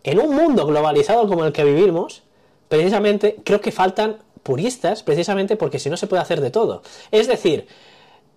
[0.04, 2.22] en un mundo globalizado como el que vivimos,
[2.68, 6.82] precisamente creo que faltan puristas, precisamente porque si no se puede hacer de todo.
[7.10, 7.66] Es decir,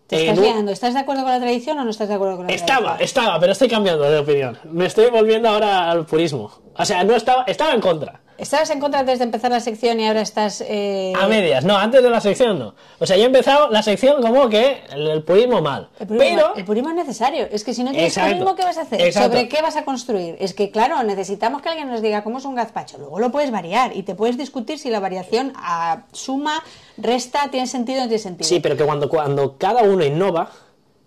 [0.08, 0.72] Te estás un- liando.
[0.72, 3.06] ¿Estás de acuerdo con la tradición o no estás de acuerdo con la estaba, tradición?
[3.06, 4.58] estaba, pero estoy cambiando de opinión.
[4.66, 6.52] Me estoy volviendo ahora al purismo.
[6.78, 8.22] O sea, no estaba, estaba en contra.
[8.38, 10.62] ¿Estabas en contra antes de empezar la sección y ahora estás...
[10.68, 12.76] eh, A medias, no, antes de la sección no.
[13.00, 15.90] O sea, yo he empezado la sección como que el, el purismo mal.
[16.00, 17.48] El purismo, pero, el purismo es necesario.
[17.52, 18.32] Es que si no tienes Exacto.
[18.38, 19.02] purismo, ¿qué vas a hacer?
[19.02, 19.30] Exacto.
[19.38, 20.36] ¿Sobre qué vas a construir?
[20.40, 22.98] Es que, claro, necesitamos que alguien nos diga cómo es un gazpacho.
[22.98, 26.62] Luego lo puedes variar y te puedes discutir si la variación ah, suma,
[26.98, 28.48] resta, tiene sentido o no tiene sentido.
[28.50, 30.50] sí, pero que cuando, cuando cada uno innova,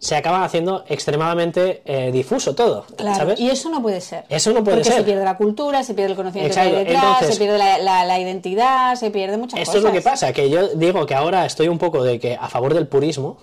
[0.01, 2.85] se acaba haciendo extremadamente eh, difuso todo.
[2.97, 3.41] Claro, ¿Sabes?
[3.41, 4.25] y eso no puede ser.
[4.29, 4.99] Eso no puede Porque ser.
[5.01, 7.79] se pierde la cultura, se pierde el conocimiento que hay detrás, entonces- se pierde la,
[7.79, 9.85] la- la identidad, se pierde muchas Esto cosas.
[9.85, 12.49] es lo que pasa, que yo digo que ahora estoy un poco de que a
[12.49, 13.39] favor del purismo,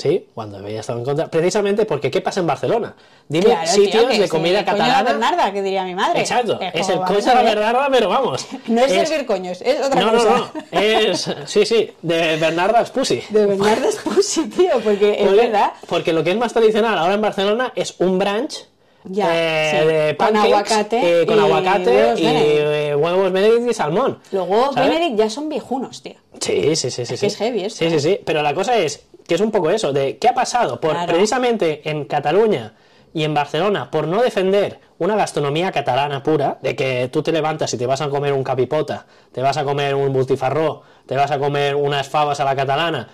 [0.00, 0.26] ¿sí?
[0.34, 2.94] Cuando había estado en contra, precisamente porque ¿qué pasa en Barcelona?
[3.28, 4.96] Dime Claro, sitios de es comida coño de catalana.
[4.96, 6.20] la Bernarda, que diría mi madre.
[6.20, 7.42] Exacto, es, el a de la.
[7.42, 8.46] Bernarda, pero vamos.
[8.66, 10.30] No es, servir coños, es otra No, cosa.
[10.30, 13.22] no, no, es, sí, sí, de Bernarda's Pussy.
[13.30, 15.72] De Bernarda es pussy, tío, porque es Porque- verdad.
[15.88, 18.66] Porque lo que es más tradicional ahora en Barcelona es un brunch
[19.04, 19.86] Ya, eh, sí.
[19.86, 22.58] de Con pancakes, aguacate eh, con y aguacate huevos y Benedict.
[22.58, 24.18] eh, huevos Benedict y salmón.
[24.32, 24.90] Los huevos ¿sabes?
[24.90, 26.14] Benedict ya son viejunos, tío.
[26.40, 27.12] Sí, sí, sí, sí.
[27.12, 27.26] que sí.
[27.26, 27.90] es heavy esto, Sí, ¿eh?
[27.90, 28.20] sí, sí.
[28.24, 31.12] Pero la cosa es que es un poco eso, de qué ha pasado por Claro.
[31.12, 32.74] precisamente en Cataluña
[33.14, 37.72] y en Barcelona por no defender una gastronomía catalana pura, de que tú te levantas
[37.72, 41.30] y te vas a comer un capipota, te vas a comer un butifarró, te vas
[41.30, 43.08] a comer unas fabas a la catalana.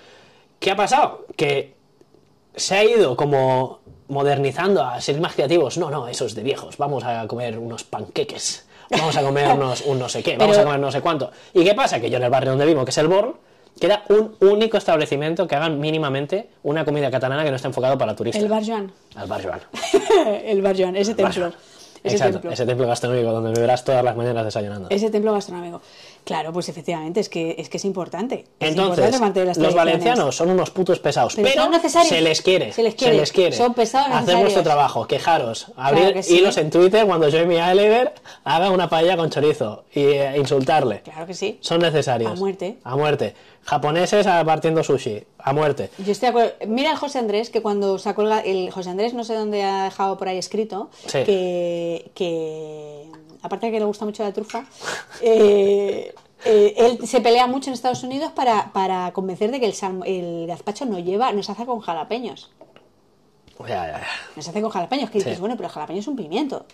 [0.58, 1.26] ¿Qué ha pasado?
[1.36, 1.76] Que
[2.54, 5.76] se ha ido como modernizando a ser más creativos.
[5.76, 6.78] No, no, eso es de viejos.
[6.78, 8.66] Vamos a comer unos panqueques.
[8.90, 10.38] Vamos a comer unos, un no sé qué.
[10.38, 11.30] Vamos Pero- a comer no sé cuánto.
[11.52, 12.00] ¿Y qué pasa?
[12.00, 13.34] Que yo en el barrio donde vivo, que es el Born,
[13.80, 18.14] queda un único establecimiento que hagan mínimamente una comida catalana que no esté enfocado para
[18.16, 18.42] turistas.
[18.42, 18.92] El Bar Joan.
[19.14, 19.60] Al bar Joan.
[20.44, 21.52] el Bar Joan, ese templo.
[22.04, 22.52] Ese Exacto, templo.
[22.52, 24.88] ese templo gastronómico donde me verás todas las mañanas desayunando.
[24.90, 25.80] Ese templo gastronómico.
[26.22, 28.44] Claro, pues efectivamente, es que es, que es importante.
[28.60, 32.08] Es Entonces, importante mantener las los valencianos son unos putos pesados, Pero pero, son necesarios.
[32.08, 32.94] se les quiere, Se les
[33.32, 33.56] quiere.
[33.56, 34.42] Son pesados Hacer necesarios.
[34.42, 36.36] vuestro trabajo, quejaros, abrir que sí.
[36.38, 38.12] hilos en Twitter cuando Jamie Oliver
[38.44, 41.00] haga una paella con chorizo y eh, insultarle.
[41.00, 41.58] Claro que sí.
[41.60, 42.30] Son necesarios.
[42.30, 42.78] A muerte.
[42.84, 43.34] A muerte.
[43.66, 45.24] Japoneses partiendo sushi.
[45.38, 45.90] A muerte.
[45.98, 46.52] Yo estoy de acuerdo.
[46.66, 49.84] Mira el José Andrés, que cuando sacó el, el José Andrés, no sé dónde ha
[49.84, 51.24] dejado por ahí escrito, Sí.
[51.24, 53.10] que, que
[53.42, 54.64] aparte de que le gusta mucho la trufa,
[55.22, 59.72] eh, eh, él se pelea mucho en Estados Unidos para, para convencer de que el,
[59.74, 62.50] salm- el gazpacho no lleva, no se hace con jalapeños.
[63.60, 64.06] Ya, ya, ya.
[64.36, 66.66] No se hace con jalapeños, que dices, bueno, pero el jalapeño es un pimiento.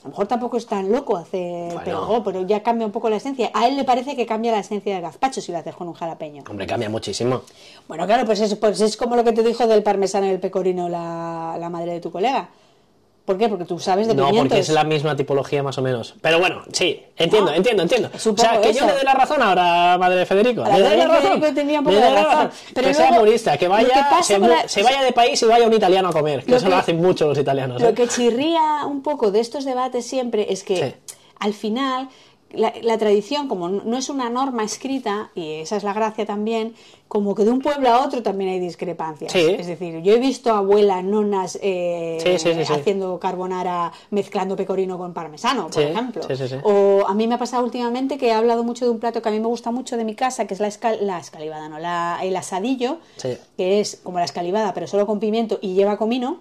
[0.00, 2.22] A lo mejor tampoco es tan loco hacer Bueno.
[2.24, 3.50] pero ya cambia un poco la esencia.
[3.52, 5.94] A él le parece que cambia la esencia del gazpacho si lo haces con un
[5.94, 6.42] jalapeño.
[6.48, 7.42] Hombre, cambia muchísimo.
[7.86, 10.40] Bueno, claro, pues es, pues es como lo que te dijo del parmesano y el
[10.40, 12.48] pecorino la, la madre de tu colega.
[13.30, 13.48] ¿Por qué?
[13.48, 14.48] Porque tú sabes de No, pimientos.
[14.48, 16.14] porque es la misma tipología más o menos.
[16.20, 18.10] Pero bueno, sí, entiendo, No, entiendo, entiendo.
[18.12, 18.80] O sea, que eso.
[18.80, 20.64] yo le doy la razón ahora madre de Federico.
[20.64, 21.40] Le doy la razón.
[21.54, 22.50] Tenía un poco Le doy la razón.
[22.74, 24.22] Pero que sea luego, purista, que lo que vaya, pasa
[24.66, 26.44] se, la- vaya de país y vaya un italiano a comer.
[26.44, 27.80] Que Lo eso lo que- hacen mucho los italianos.
[27.80, 27.94] Lo ¿eh?
[27.94, 31.12] que chirría un poco de estos debates siempre es que Sí.
[31.38, 32.08] al final
[32.52, 36.26] la, la tradición, como no no es una norma escrita, y esa es la gracia
[36.26, 36.74] también,
[37.10, 39.32] como que de un pueblo a otro también hay discrepancias.
[39.32, 39.56] Sí.
[39.58, 45.12] Es decir, yo he visto abuelas, nonas eh, Sí, sí, haciendo carbonara mezclando pecorino con
[45.12, 46.22] parmesano, por ejemplo.
[46.62, 49.28] O a mí me ha pasado últimamente que he hablado mucho de un plato que
[49.28, 51.80] a mí me gusta mucho de mi casa, que es la, escal la escalivada, no,
[51.80, 52.98] la, el asadillo,
[53.56, 56.38] que es como la escalivada, pero solo con pimiento y lleva comino.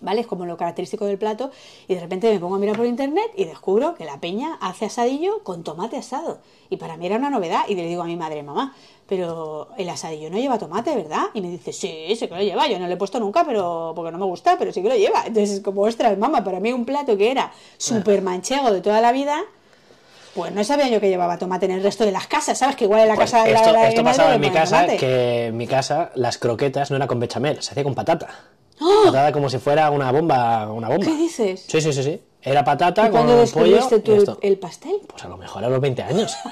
[0.00, 0.20] ¿Vale?
[0.20, 1.50] Es como lo característico del plato.
[1.88, 4.86] Y de repente me pongo a mirar por internet y descubro que la peña hace
[4.86, 6.38] asadillo con tomate asado.
[6.68, 7.62] Y para mí era una novedad.
[7.68, 8.74] Y le digo a mi madre, mamá,
[9.08, 11.24] pero el asadillo no lleva tomate, ¿verdad?
[11.32, 12.66] Y me dice, sí, sí que lo lleva.
[12.68, 14.96] Yo no le he puesto nunca, pero porque no me gusta, pero sí que lo
[14.96, 15.20] lleva.
[15.26, 19.00] Entonces es como, ostras, mamá, para mí un plato que era súper manchego de toda
[19.00, 19.42] la vida.
[20.34, 22.76] Pues no sabía yo que llevaba tomate en el resto de las casas, ¿sabes?
[22.76, 24.96] Que igual en la Pues casa de la- la esto pasaba en mi casa, tomate.
[24.98, 28.28] que en mi casa las croquetas no era con bechamel, se hacía con patata.
[28.80, 29.02] ¡Ah!
[29.06, 31.04] Patata como si fuera una bomba, una bomba.
[31.06, 31.64] ¿Qué dices?
[31.66, 32.20] Sí, sí, sí, sí.
[32.42, 34.38] Era patata ¿Y con pollo tú y el, esto.
[34.40, 35.00] el pastel?
[35.08, 36.34] Pues a lo mejor a los 20 años.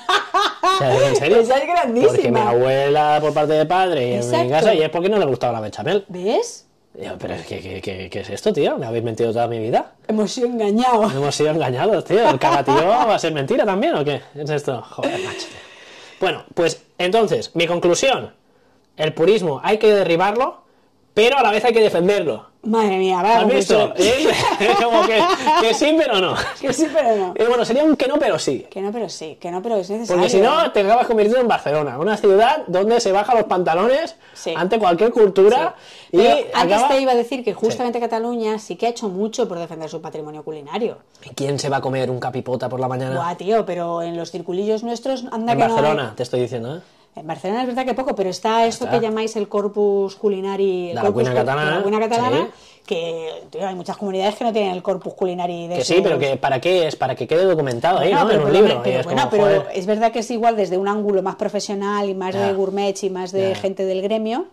[0.65, 1.37] O sea, en serio.
[1.39, 2.09] Esa es grandísima.
[2.11, 4.49] Porque mi abuela por parte de padre y en mi Exacto.
[4.51, 6.05] casa y es porque no le gustaba la bechamel.
[6.09, 6.67] ¿Ves?
[6.95, 8.77] Yo, pero ¿qué, qué, qué, qué es esto, tío?
[8.79, 9.93] ¿Me habéis mentido toda mi vida?
[10.09, 11.13] Hemos sido engañados.
[11.15, 12.29] Hemos sido engañados, tío.
[12.29, 14.23] ¿El cagatío va a ser mentira también o qué?
[14.35, 14.83] ¿Es esto?
[14.83, 15.39] Joder, macho.
[15.39, 15.59] tío.
[16.19, 18.33] Bueno, pues entonces, mi conclusión.
[18.97, 20.63] El purismo hay que derribarlo,
[21.15, 22.53] pero a la vez hay que defenderlo.
[22.65, 23.79] Madre mía, vaya ¿Has visto?
[23.79, 24.33] conclusión.
[24.61, 24.69] ¿Eh?
[24.83, 25.21] Como que,
[25.61, 26.35] que sí, pero no.
[26.59, 27.35] Que sí, pero no.
[27.37, 28.67] Eh, bueno, sería un que no, pero sí.
[28.71, 29.37] Que no, pero sí.
[29.39, 30.23] Que no, pero es necesario.
[30.23, 34.17] Porque si no, te acabas convirtiendo en Barcelona, una ciudad donde se baja los pantalones
[34.33, 34.55] Sí.
[34.57, 35.75] ante cualquier cultura
[36.11, 36.17] Sí.
[36.17, 39.11] y Pero antes acaba- te iba a decir que justamente Cataluña sí que ha hecho
[39.11, 40.97] mucho por defender su patrimonio culinario.
[41.37, 43.15] ¿Quién se va a comer un capipota por la mañana?
[43.17, 46.41] Buah, tío, pero en los circulillos nuestros anda en que no hay- Barcelona, te estoy
[46.41, 46.81] diciendo, ¿eh?
[47.17, 48.99] En Barcelona es verdad que poco, pero está esto está.
[48.99, 52.83] que llamáis el corpus culinari, el la corpus cu- catalana, de la cuina catalana, sí.
[52.87, 56.19] que tío, hay muchas comunidades que no tienen el corpus culinari de Que sí, pero
[56.19, 56.97] que ¿para qué es?
[56.97, 58.81] Para que quede documentado ahí, No, pero en un libro.
[58.83, 62.09] pero es bueno, como, pero es verdad que es igual desde un ángulo más profesional
[62.09, 64.47] y más de gourmet y más de gente del gremio.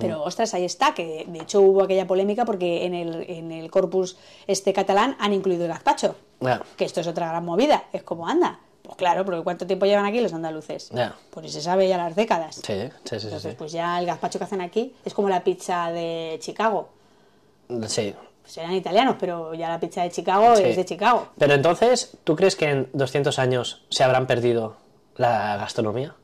[0.00, 3.70] Pero ostras, ahí está, que de hecho hubo aquella polémica porque en el, en el
[3.70, 6.14] corpus este catalán han incluido el gazpacho.
[6.40, 6.60] Ya.
[6.76, 7.84] Que esto es otra gran movida.
[7.92, 8.60] Es como anda.
[8.82, 10.90] Pues claro, porque ¿cuánto tiempo llevan aquí los andaluces?
[10.90, 11.14] Ya.
[11.30, 12.56] Pues se sabe ya las décadas.
[12.56, 13.48] Sí, sí, sí, Entonces, sí.
[13.56, 16.88] pues ya el gazpacho que hacen aquí es como la pizza de Chicago.
[17.86, 18.14] Sí.
[18.42, 20.64] Pues eran italianos, pero ya la pizza de Chicago Sí.
[20.64, 21.28] es de Chicago.
[21.38, 24.76] Pero entonces, ¿tú crees que en 200 años se habrán perdido
[25.16, 26.14] la gastronomía?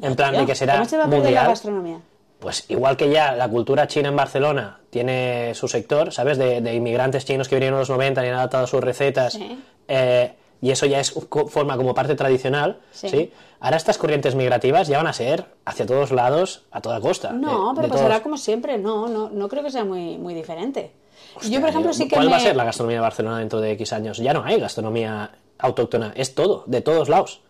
[0.00, 1.46] En plan de que será ¿Cómo se va a perder la mundial.
[1.48, 2.00] gastronomía?
[2.40, 6.36] Pues igual que ya la cultura china en Barcelona tiene su sector, ¿sabes?
[6.38, 9.34] De, de inmigrantes chinos que vinieron en los 90 y han adaptado sus recetas.
[9.34, 9.62] Sí.
[9.86, 11.12] eh, y eso ya es
[11.48, 13.08] forma como parte tradicional, Sí.
[13.10, 13.32] sí.
[13.60, 17.32] Ahora estas corrientes migrativas ya van a ser hacia todos lados, a toda costa.
[17.32, 18.22] No, de- pero de pasará todos.
[18.22, 18.78] como siempre.
[18.78, 20.92] No, no, no creo que sea muy, muy diferente.
[21.36, 22.32] Hostia, yo, por ejemplo, sí que ¿Cuál me...
[22.32, 24.18] va a ser la gastronomía de Barcelona dentro de X años?
[24.18, 27.40] Ya no hay gastronomía autóctona, es todo, de todos lados.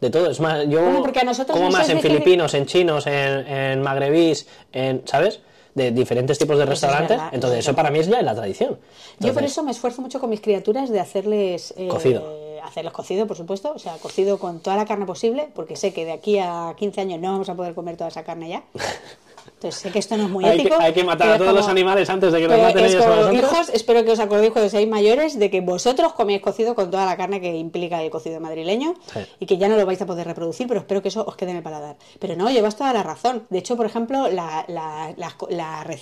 [0.00, 2.54] De todo, es más, yo Bueno, porque a nosotros como no más en de filipinos,
[2.54, 5.40] en chinos, en, en magrebís, en, ¿sabes?
[5.74, 7.16] De diferentes tipos de Pues es restaurantes.
[7.18, 8.78] verdad, Entonces, es eso para mí es ya la tradición.
[9.20, 11.72] Yo por eso me esfuerzo mucho con mis criaturas de hacerles...
[11.76, 12.39] eh, Cocido.
[12.64, 13.72] Hacerles cocido, por supuesto.
[13.74, 17.00] O sea, cocido con toda la carne posible, porque sé que de aquí a 15
[17.00, 18.62] años no vamos a poder comer toda esa carne ya.
[19.60, 21.68] Entonces sé que esto no es muy hay, que, hay que matar a todos los
[21.68, 24.70] animales antes de que los pero maten ellos a hijos, espero que os acordéis cuando
[24.70, 28.40] seáis mayores de que vosotros coméis cocido con toda la carne que implica el cocido
[28.40, 29.20] madrileño Sí.
[29.38, 31.50] y que ya no lo vais a poder reproducir, pero espero que eso os quede
[31.50, 31.96] en el paladar.
[32.18, 33.44] Pero no, llevas toda la razón.
[33.50, 35.14] De hecho, por ejemplo, la- la-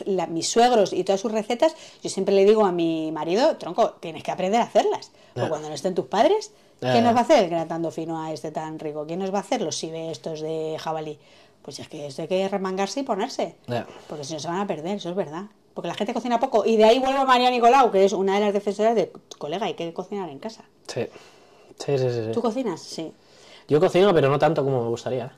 [0.06, 3.94] la mis suegros y todas sus recetas, yo siempre le digo a mi marido, tronco,
[3.98, 5.10] tienes que aprender a hacerlas.
[5.34, 8.32] O cuando no estén tus padres, ¿quién nos va a hacer el gratando fino a
[8.32, 9.04] este tan rico?
[9.06, 11.18] ¿Quién nos va a hacer los sibe estos de jabalí?
[11.68, 13.56] Pues es que esto hay que remangarse y ponerse.
[14.08, 15.42] Porque si no se van a perder, eso es verdad.
[15.74, 16.64] Porque la gente cocina poco.
[16.64, 19.66] Y de ahí vuelvo a María Nicolau, que es una de las defensoras de colega,
[19.66, 20.64] hay que cocinar en casa.
[20.86, 21.02] Sí.
[21.78, 22.30] Sí, sí, sí, sí.
[22.32, 22.80] ¿Tú cocinas?
[22.80, 23.12] Sí.
[23.68, 25.30] Yo cocino, pero no tanto como me gustaría.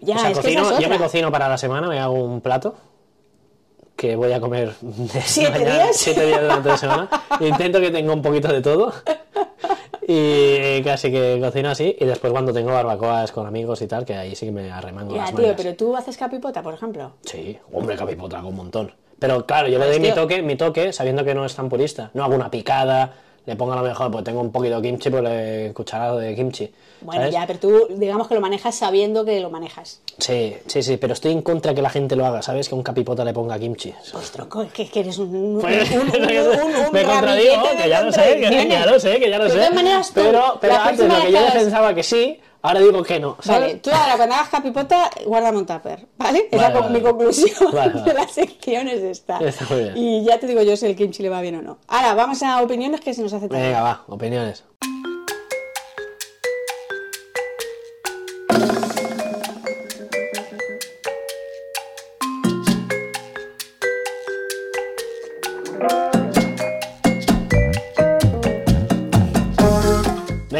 [0.00, 2.00] Ya, o sea, es que cocino, esa es yo me cocino para la semana, me
[2.00, 2.74] hago un plato
[3.94, 5.96] que voy a comer de ¿Siete mañana- días?
[5.96, 7.08] siete días durante la semana.
[7.40, 8.92] Intento que tenga un poquito de todo.
[10.06, 11.96] Y casi que cocino así.
[11.98, 15.14] Y después cuando tengo barbacoas con amigos y tal, que ahí sí que me arremango
[15.14, 15.56] Ya, las tío, mangas.
[15.56, 17.12] pero tú haces capipota, por ejemplo.
[17.24, 18.92] Sí, hombre, capipota hago un montón.
[19.18, 20.14] Pero claro, yo le doy mi tío.
[20.14, 22.10] toque, mi toque, sabiendo que no es tan purista.
[22.14, 23.12] No hago una picada,
[23.44, 26.34] le pongo a lo mejor, pues tengo un poquito de kimchi, pues le cucharado de
[26.34, 26.70] kimchi.
[27.00, 27.34] Bueno, ¿sabes?
[27.34, 30.00] ya, pero tú digamos que lo manejas sabiendo que lo manejas.
[30.18, 32.68] Sí, sí, sí, pero estoy en contra que la gente lo haga, ¿sabes?
[32.68, 33.92] Que un capipota le ponga kimchi.
[34.12, 36.12] Pues tronco, que, que eres un, Pues, un, un, un,
[36.86, 39.44] un me contradigo, de que ya lo sé, que ya lo sé, que ya lo
[39.44, 39.56] De sé.
[39.56, 43.20] todas maneras, tú, pero pero antes lo que yo pensaba que sí, ahora digo que
[43.20, 43.60] no, ¿sabes?
[43.60, 46.48] Vale, tú ahora cuando hagas capipota, guárdame un tupper, ¿vale?
[46.50, 49.38] Esa Vale, es vale, mi conclusión Vale, de la sección es esta.
[49.44, 49.96] Está muy bien.
[49.96, 51.78] Y ya te digo yo si el kimchi le va bien o no.
[51.88, 53.62] Ahora, vamos a opiniones que se nos hace tarde.
[53.62, 54.64] Venga, va, opiniones.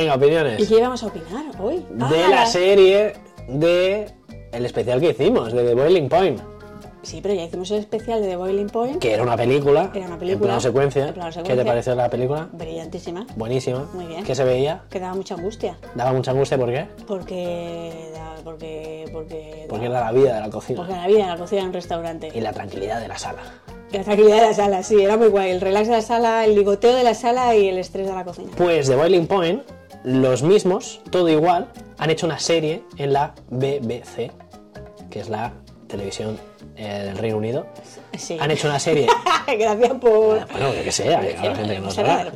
[0.03, 0.61] Venga, opiniones.
[0.61, 1.85] ¿Y qué íbamos a opinar hoy?
[1.91, 3.13] De Ah, la serie
[3.49, 4.11] de
[4.53, 6.41] el especial que hicimos, de The Boiling Point,
[7.05, 8.99] Sí, pero ya hicimos el especial de The Boiling Point.
[9.01, 9.91] que era una película.
[9.93, 11.09] Era una En película, plano secuencia.
[11.09, 11.65] en plano ¿Qué secuencia.
[11.65, 12.49] te pareció la película?
[12.53, 13.27] Brillantísima.
[13.35, 13.89] Buenísima.
[13.93, 14.23] Muy bien.
[14.23, 14.85] ¿Qué se veía?
[14.89, 15.77] Que daba mucha angustia.
[15.97, 16.87] Daba mucha angustia, ¿por qué?
[17.09, 18.13] Porque.
[18.45, 19.05] Porque.
[19.13, 19.67] Porque.
[19.69, 20.77] Porque era la vida de la cocina.
[20.79, 22.31] Porque la vida en la cocina en un restaurante.
[22.33, 23.41] Y la tranquilidad de la sala.
[23.91, 25.51] La tranquilidad de la sala, sí, era muy guay.
[25.51, 28.25] El relax de la sala, el ligoteo de la sala y el estrés de la
[28.25, 28.51] cocina.
[28.57, 29.63] Pues The Boiling Point,
[30.05, 34.31] los mismos, todo igual, han hecho una serie en la BBC,
[35.11, 35.53] que es la
[35.87, 36.39] televisión
[36.77, 37.67] eh, del Reino Unido.
[38.17, 38.37] Sí.
[38.41, 39.07] Han hecho una serie
[39.59, 40.47] Gracias por.
[40.51, 42.31] Bueno, que sé, hay hay gente que no sabe.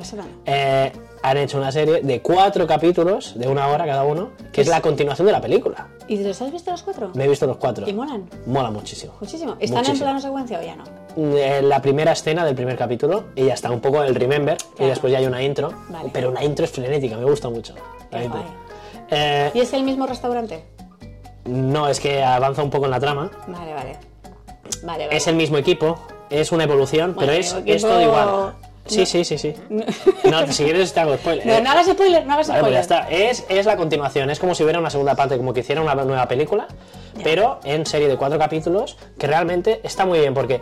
[0.44, 0.92] Eh,
[1.30, 4.80] han hecho una serie de cuatro capítulos de una hora cada uno, que es la
[4.80, 5.88] continuación de la película.
[6.06, 7.10] ¿Y los has visto los cuatro?
[7.14, 7.88] Me he visto los cuatro.
[7.88, 8.30] ¿Y molan?
[8.46, 9.14] Mola muchísimo.
[9.20, 9.56] Muchísimo.
[9.58, 10.84] ¿Están en plano secuencia o ya no?
[11.16, 14.84] Eh, La primera escena del primer capítulo, y ya está un poco el remember, y
[14.84, 16.10] después ya hay una intro, Vale.
[16.12, 17.74] pero una intro es frenética, me gusta mucho.
[19.10, 20.64] Eh, ¿Y es el mismo restaurante?
[21.44, 23.30] no, es que avanza un poco en la trama.
[23.48, 23.96] Vale, vale.
[24.84, 25.16] Vale, vale.
[25.16, 25.98] Es el mismo equipo,
[26.30, 28.52] es una evolución, Bueno, pero es, es todo igual.
[28.86, 29.06] Sí, No.
[29.06, 29.54] sí, sí, sí.
[30.30, 31.46] No, si quieres te hago spoiler.
[31.46, 33.04] No, no hagas spoiler, no hagas Vale, pues ya spoiler.
[33.08, 33.10] está.
[33.30, 35.94] Es, es la continuación, es como si hubiera una segunda parte, como que hiciera una
[35.94, 36.66] nueva película,
[37.24, 40.60] pero en serie de cuatro capítulos, que realmente está muy bien, porque,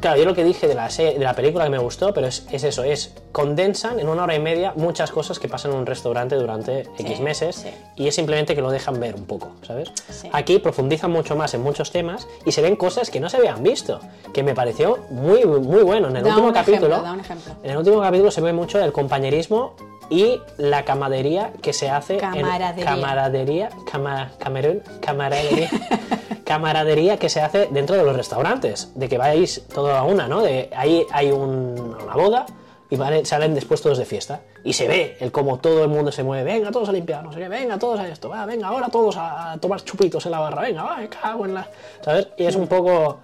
[0.00, 2.46] claro, yo lo que dije de la, de la película que me gustó, pero es,
[2.50, 5.86] es eso, es condensan en una hora y media muchas cosas que pasan en un
[5.86, 7.68] restaurante durante X meses, sí.
[7.96, 9.90] y es simplemente que lo dejan ver un poco, ¿sabes?
[10.10, 10.28] Sí.
[10.32, 13.62] Aquí profundizan mucho más en muchos temas y se ven cosas que no se habían
[13.62, 14.00] visto,
[14.32, 16.08] que me pareció muy, muy bueno.
[16.08, 16.96] En el Da último capítulo...
[17.20, 17.54] ejemplo.
[17.62, 19.74] En el último capítulo se ve mucho el compañerismo
[20.10, 22.68] y la camaradería que se hace Camaradería.
[22.82, 25.68] en camaradería, cama- camerún- camaradería,
[26.44, 30.40] camaradería que se hace dentro de los restaurantes, de que vais todo a una, ¿no?
[30.42, 32.46] De ahí hay un- una boda
[32.90, 36.22] y salen después todos de fiesta y se ve el cómo todo el mundo se
[36.22, 38.88] mueve, venga todos a limpiar, no sé qué, venga todos a esto, va, venga ahora
[38.88, 41.68] todos a tomar chupitos en la barra, venga, va, me cago en la,
[42.00, 42.28] ¿sabes?
[42.38, 43.18] Y es un poco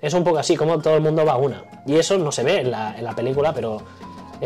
[0.00, 1.62] es un poco así, como todo el mundo va a una.
[1.84, 3.82] Y eso no se ve en la, en la película, pero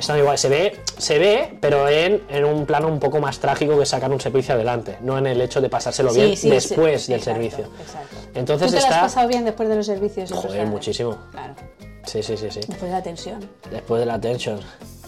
[0.01, 0.37] está igual.
[0.39, 4.11] Se ve, se ve pero en, en un plano un poco más trágico que sacar
[4.11, 7.13] un servicio adelante, no en el hecho de pasárselo Sí, bien sí, después sí.
[7.13, 7.65] del Exacto, servicio.
[7.81, 8.17] exacto.
[8.35, 8.97] Entonces ¿Tú te lo está.
[9.05, 10.33] has pasado bien después de los servicios?
[10.33, 11.17] Joder, muchísimo.
[11.31, 11.55] Claro,
[12.05, 12.61] Sí, sí, sí, sí.
[12.61, 13.49] después de la tensión.
[13.71, 14.61] Después de la tension.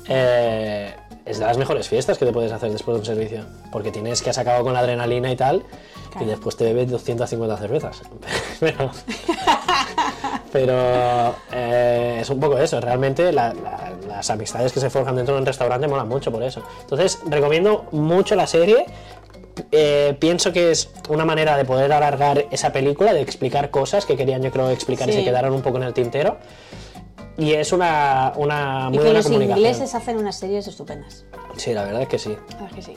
[0.08, 0.94] Eh,
[1.24, 3.44] es de las mejores fiestas que te puedes hacer después de un servicio.
[3.72, 5.64] Porque tienes que has acabado con la adrenalina y tal.
[6.12, 6.24] Claro.
[6.26, 8.00] Y después te bebes 250 cervezas.
[8.60, 8.90] pero
[10.52, 12.80] pero eh, es un poco eso.
[12.80, 16.42] Realmente la- la- las amistades que se forjan dentro de un restaurante molan mucho por
[16.42, 16.62] eso.
[16.82, 18.86] Entonces, recomiendo mucho la serie.
[19.72, 24.14] Eh, pienso que es una manera de poder alargar esa película, de explicar cosas que
[24.16, 26.36] querían yo creo explicar y se quedaron un poco en el tintero.
[27.38, 29.58] Y es una, una muy y que buena los comunicación.
[29.66, 31.24] ingleses hacen unas series estupendas.
[31.56, 32.36] Sí, la verdad es que sí.
[32.50, 32.94] La verdad que sí.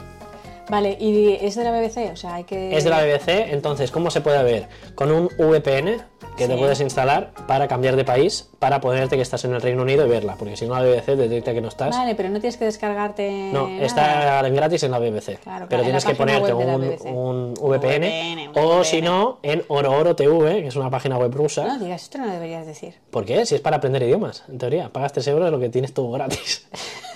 [0.69, 2.11] Vale, ¿y es de la BBC?
[2.13, 2.75] O sea, hay que...
[2.77, 4.67] Es de la BBC, entonces, ¿cómo se puede ver?
[4.95, 5.97] Con un VPN
[6.37, 6.59] que te Sí.
[6.59, 10.09] puedes instalar para cambiar de país, para ponerte que estás en el Reino Unido y
[10.09, 11.89] verla, porque si no la BBC detecta que no estás.
[11.97, 13.83] Vale, pero no tienes que descargarte No, nada.
[13.83, 15.39] está en gratis en la BBC.
[15.39, 16.71] Claro, pero claro, tienes que ponerte un,
[17.07, 18.85] un VPN, VPN, o VPN.
[18.85, 21.65] si no, en Orooro TV, que es una página web rusa.
[21.65, 22.93] No digas, esto no deberías decir.
[23.11, 23.45] ¿Por qué?
[23.45, 24.89] Si es para aprender idiomas, en teoría.
[24.93, 26.67] Pagas 3 euros lo que tienes todo gratis.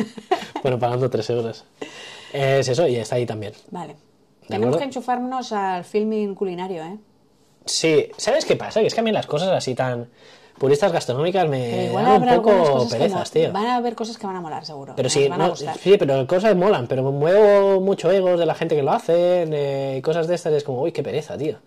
[0.64, 1.66] bueno, pagando 3 euros.
[2.34, 3.54] Es eso, y está ahí también.
[3.72, 3.96] Vale.
[4.48, 4.78] Tenemos acuerdo?
[4.80, 6.98] que enchufarnos al filming culinario, ¿eh?
[7.66, 8.82] Sí, ¿sabes qué pasa?
[8.82, 10.10] Que es que a mí las cosas así tan
[10.58, 13.52] puristas gastronómicas me dan un poco perezas, tío.
[13.54, 14.94] Van a haber cosas que van a molar, seguro.
[14.96, 18.54] Pero nos sí, van no, sí, pero cosas molan, pero muevo mucho egos de la
[18.56, 21.58] gente que lo hacen, eh, cosas de estas, es como, uy, qué pereza, tío.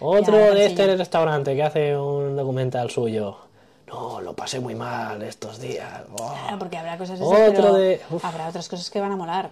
[0.00, 3.38] Otro Ya, de este restaurante que hace un documental suyo.
[3.86, 6.02] No, lo pasé muy mal estos días.
[6.08, 6.32] Buah".
[6.42, 8.24] Claro, porque habrá cosas de esas, Otro pero de- uf.
[8.24, 9.50] habrá otras cosas que van a molar.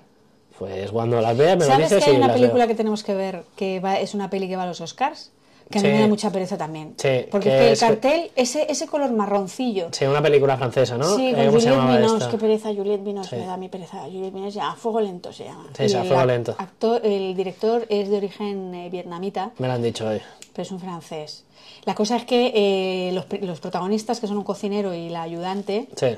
[0.59, 2.69] Pues cuando las veas me lo ¿Sabes dices que hay una película veo.
[2.69, 5.31] que tenemos que ver que va- es una peli que va a los Oscars?
[5.71, 6.93] Que a mí me da mucha pereza también.
[6.99, 9.89] Sí, Porque que es que el cartel, ese, ese color marroncillo.
[9.93, 11.17] Sí, una película francesa, ¿no?
[11.17, 12.31] Sí, Eh, con ¿Cómo se Juliette esta?
[12.31, 13.37] qué pereza, Juliette Sí.
[13.37, 14.03] me da mi pereza.
[14.05, 15.67] Juliette Binoche, a fuego lento se llama.
[15.75, 16.55] Sí, sí, a fuego lento.
[16.59, 20.21] actor- el director es de origen eh, vietnamita, Me lo han dicho hoy.
[20.53, 21.45] pero es un francés.
[21.87, 25.89] La cosa es que eh, los, los protagonistas, que son un cocinero y la ayudante,
[25.97, 26.09] Sí.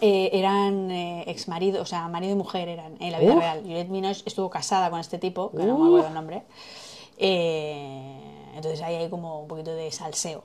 [0.00, 3.60] Eh, eran eh, ex marido, o sea, marido y mujer eran en la vida real.
[3.62, 6.42] Juliette Binoche estuvo casada con este tipo, que no me acuerdo el nombre.
[7.18, 8.16] Eh,
[8.54, 10.44] entonces ahí hay como un poquito de salseo.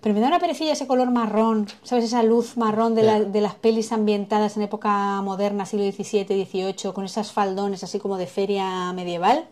[0.00, 2.04] Pero me da una perecilla ese color marrón, ¿sabes?
[2.04, 6.92] Esa luz marrón de, la- de las pelis ambientadas en época moderna, siglo XVII, XVIII,
[6.92, 9.46] con esas faldones así como de feria medieval.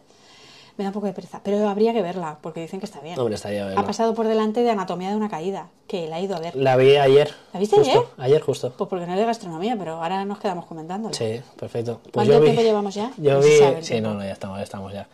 [0.76, 3.18] Me da un poco de pereza, pero habría que verla, porque dicen que está bien.
[3.18, 3.80] Hombre, estaría verlo.
[3.80, 6.54] Ha pasado por delante de Anatomía de una caída, que la he ido a ver.
[6.56, 7.34] La vi ayer.
[7.52, 8.04] ¿La viste justo, ayer?
[8.18, 8.72] Ayer justo.
[8.76, 11.14] Pues porque no es de gastronomía, pero ahora nos quedamos comentándola.
[11.14, 12.00] Sí, perfecto.
[12.02, 13.10] Pues ¿Cuánto yo vi- tiempo llevamos ya?
[13.16, 13.50] Yo No vi,
[13.82, 14.08] sí, tiempo.
[14.10, 15.06] no, no, ya estamos, ya estamos ya.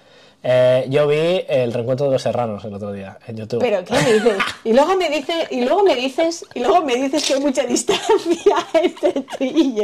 [0.48, 3.58] Eh, yo vi el reencuentro de los serranos el otro día en YouTube.
[3.58, 4.36] Pero ¿qué dices?
[4.62, 7.64] Y luego me dices, y luego me dices, y luego me dices que hay mucha
[7.64, 9.82] distancia entre tú y yo,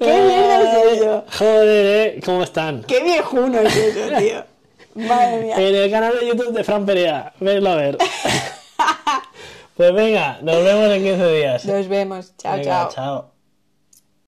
[0.00, 0.62] ¿qué mierda
[0.92, 1.24] es eso?
[1.38, 1.86] Joder,
[2.16, 2.82] eh, ¿cómo están?
[2.84, 4.55] Qué viejuno es eso, tío.
[4.96, 5.56] Madre mía.
[5.56, 7.98] En el canal de YouTube de Fran Perea, venlo a ver.
[9.76, 11.64] pues venga, nos vemos en 15 días.
[11.66, 12.36] Nos vemos.
[12.38, 12.90] Chao, Venga, chao.
[12.90, 13.35] chao.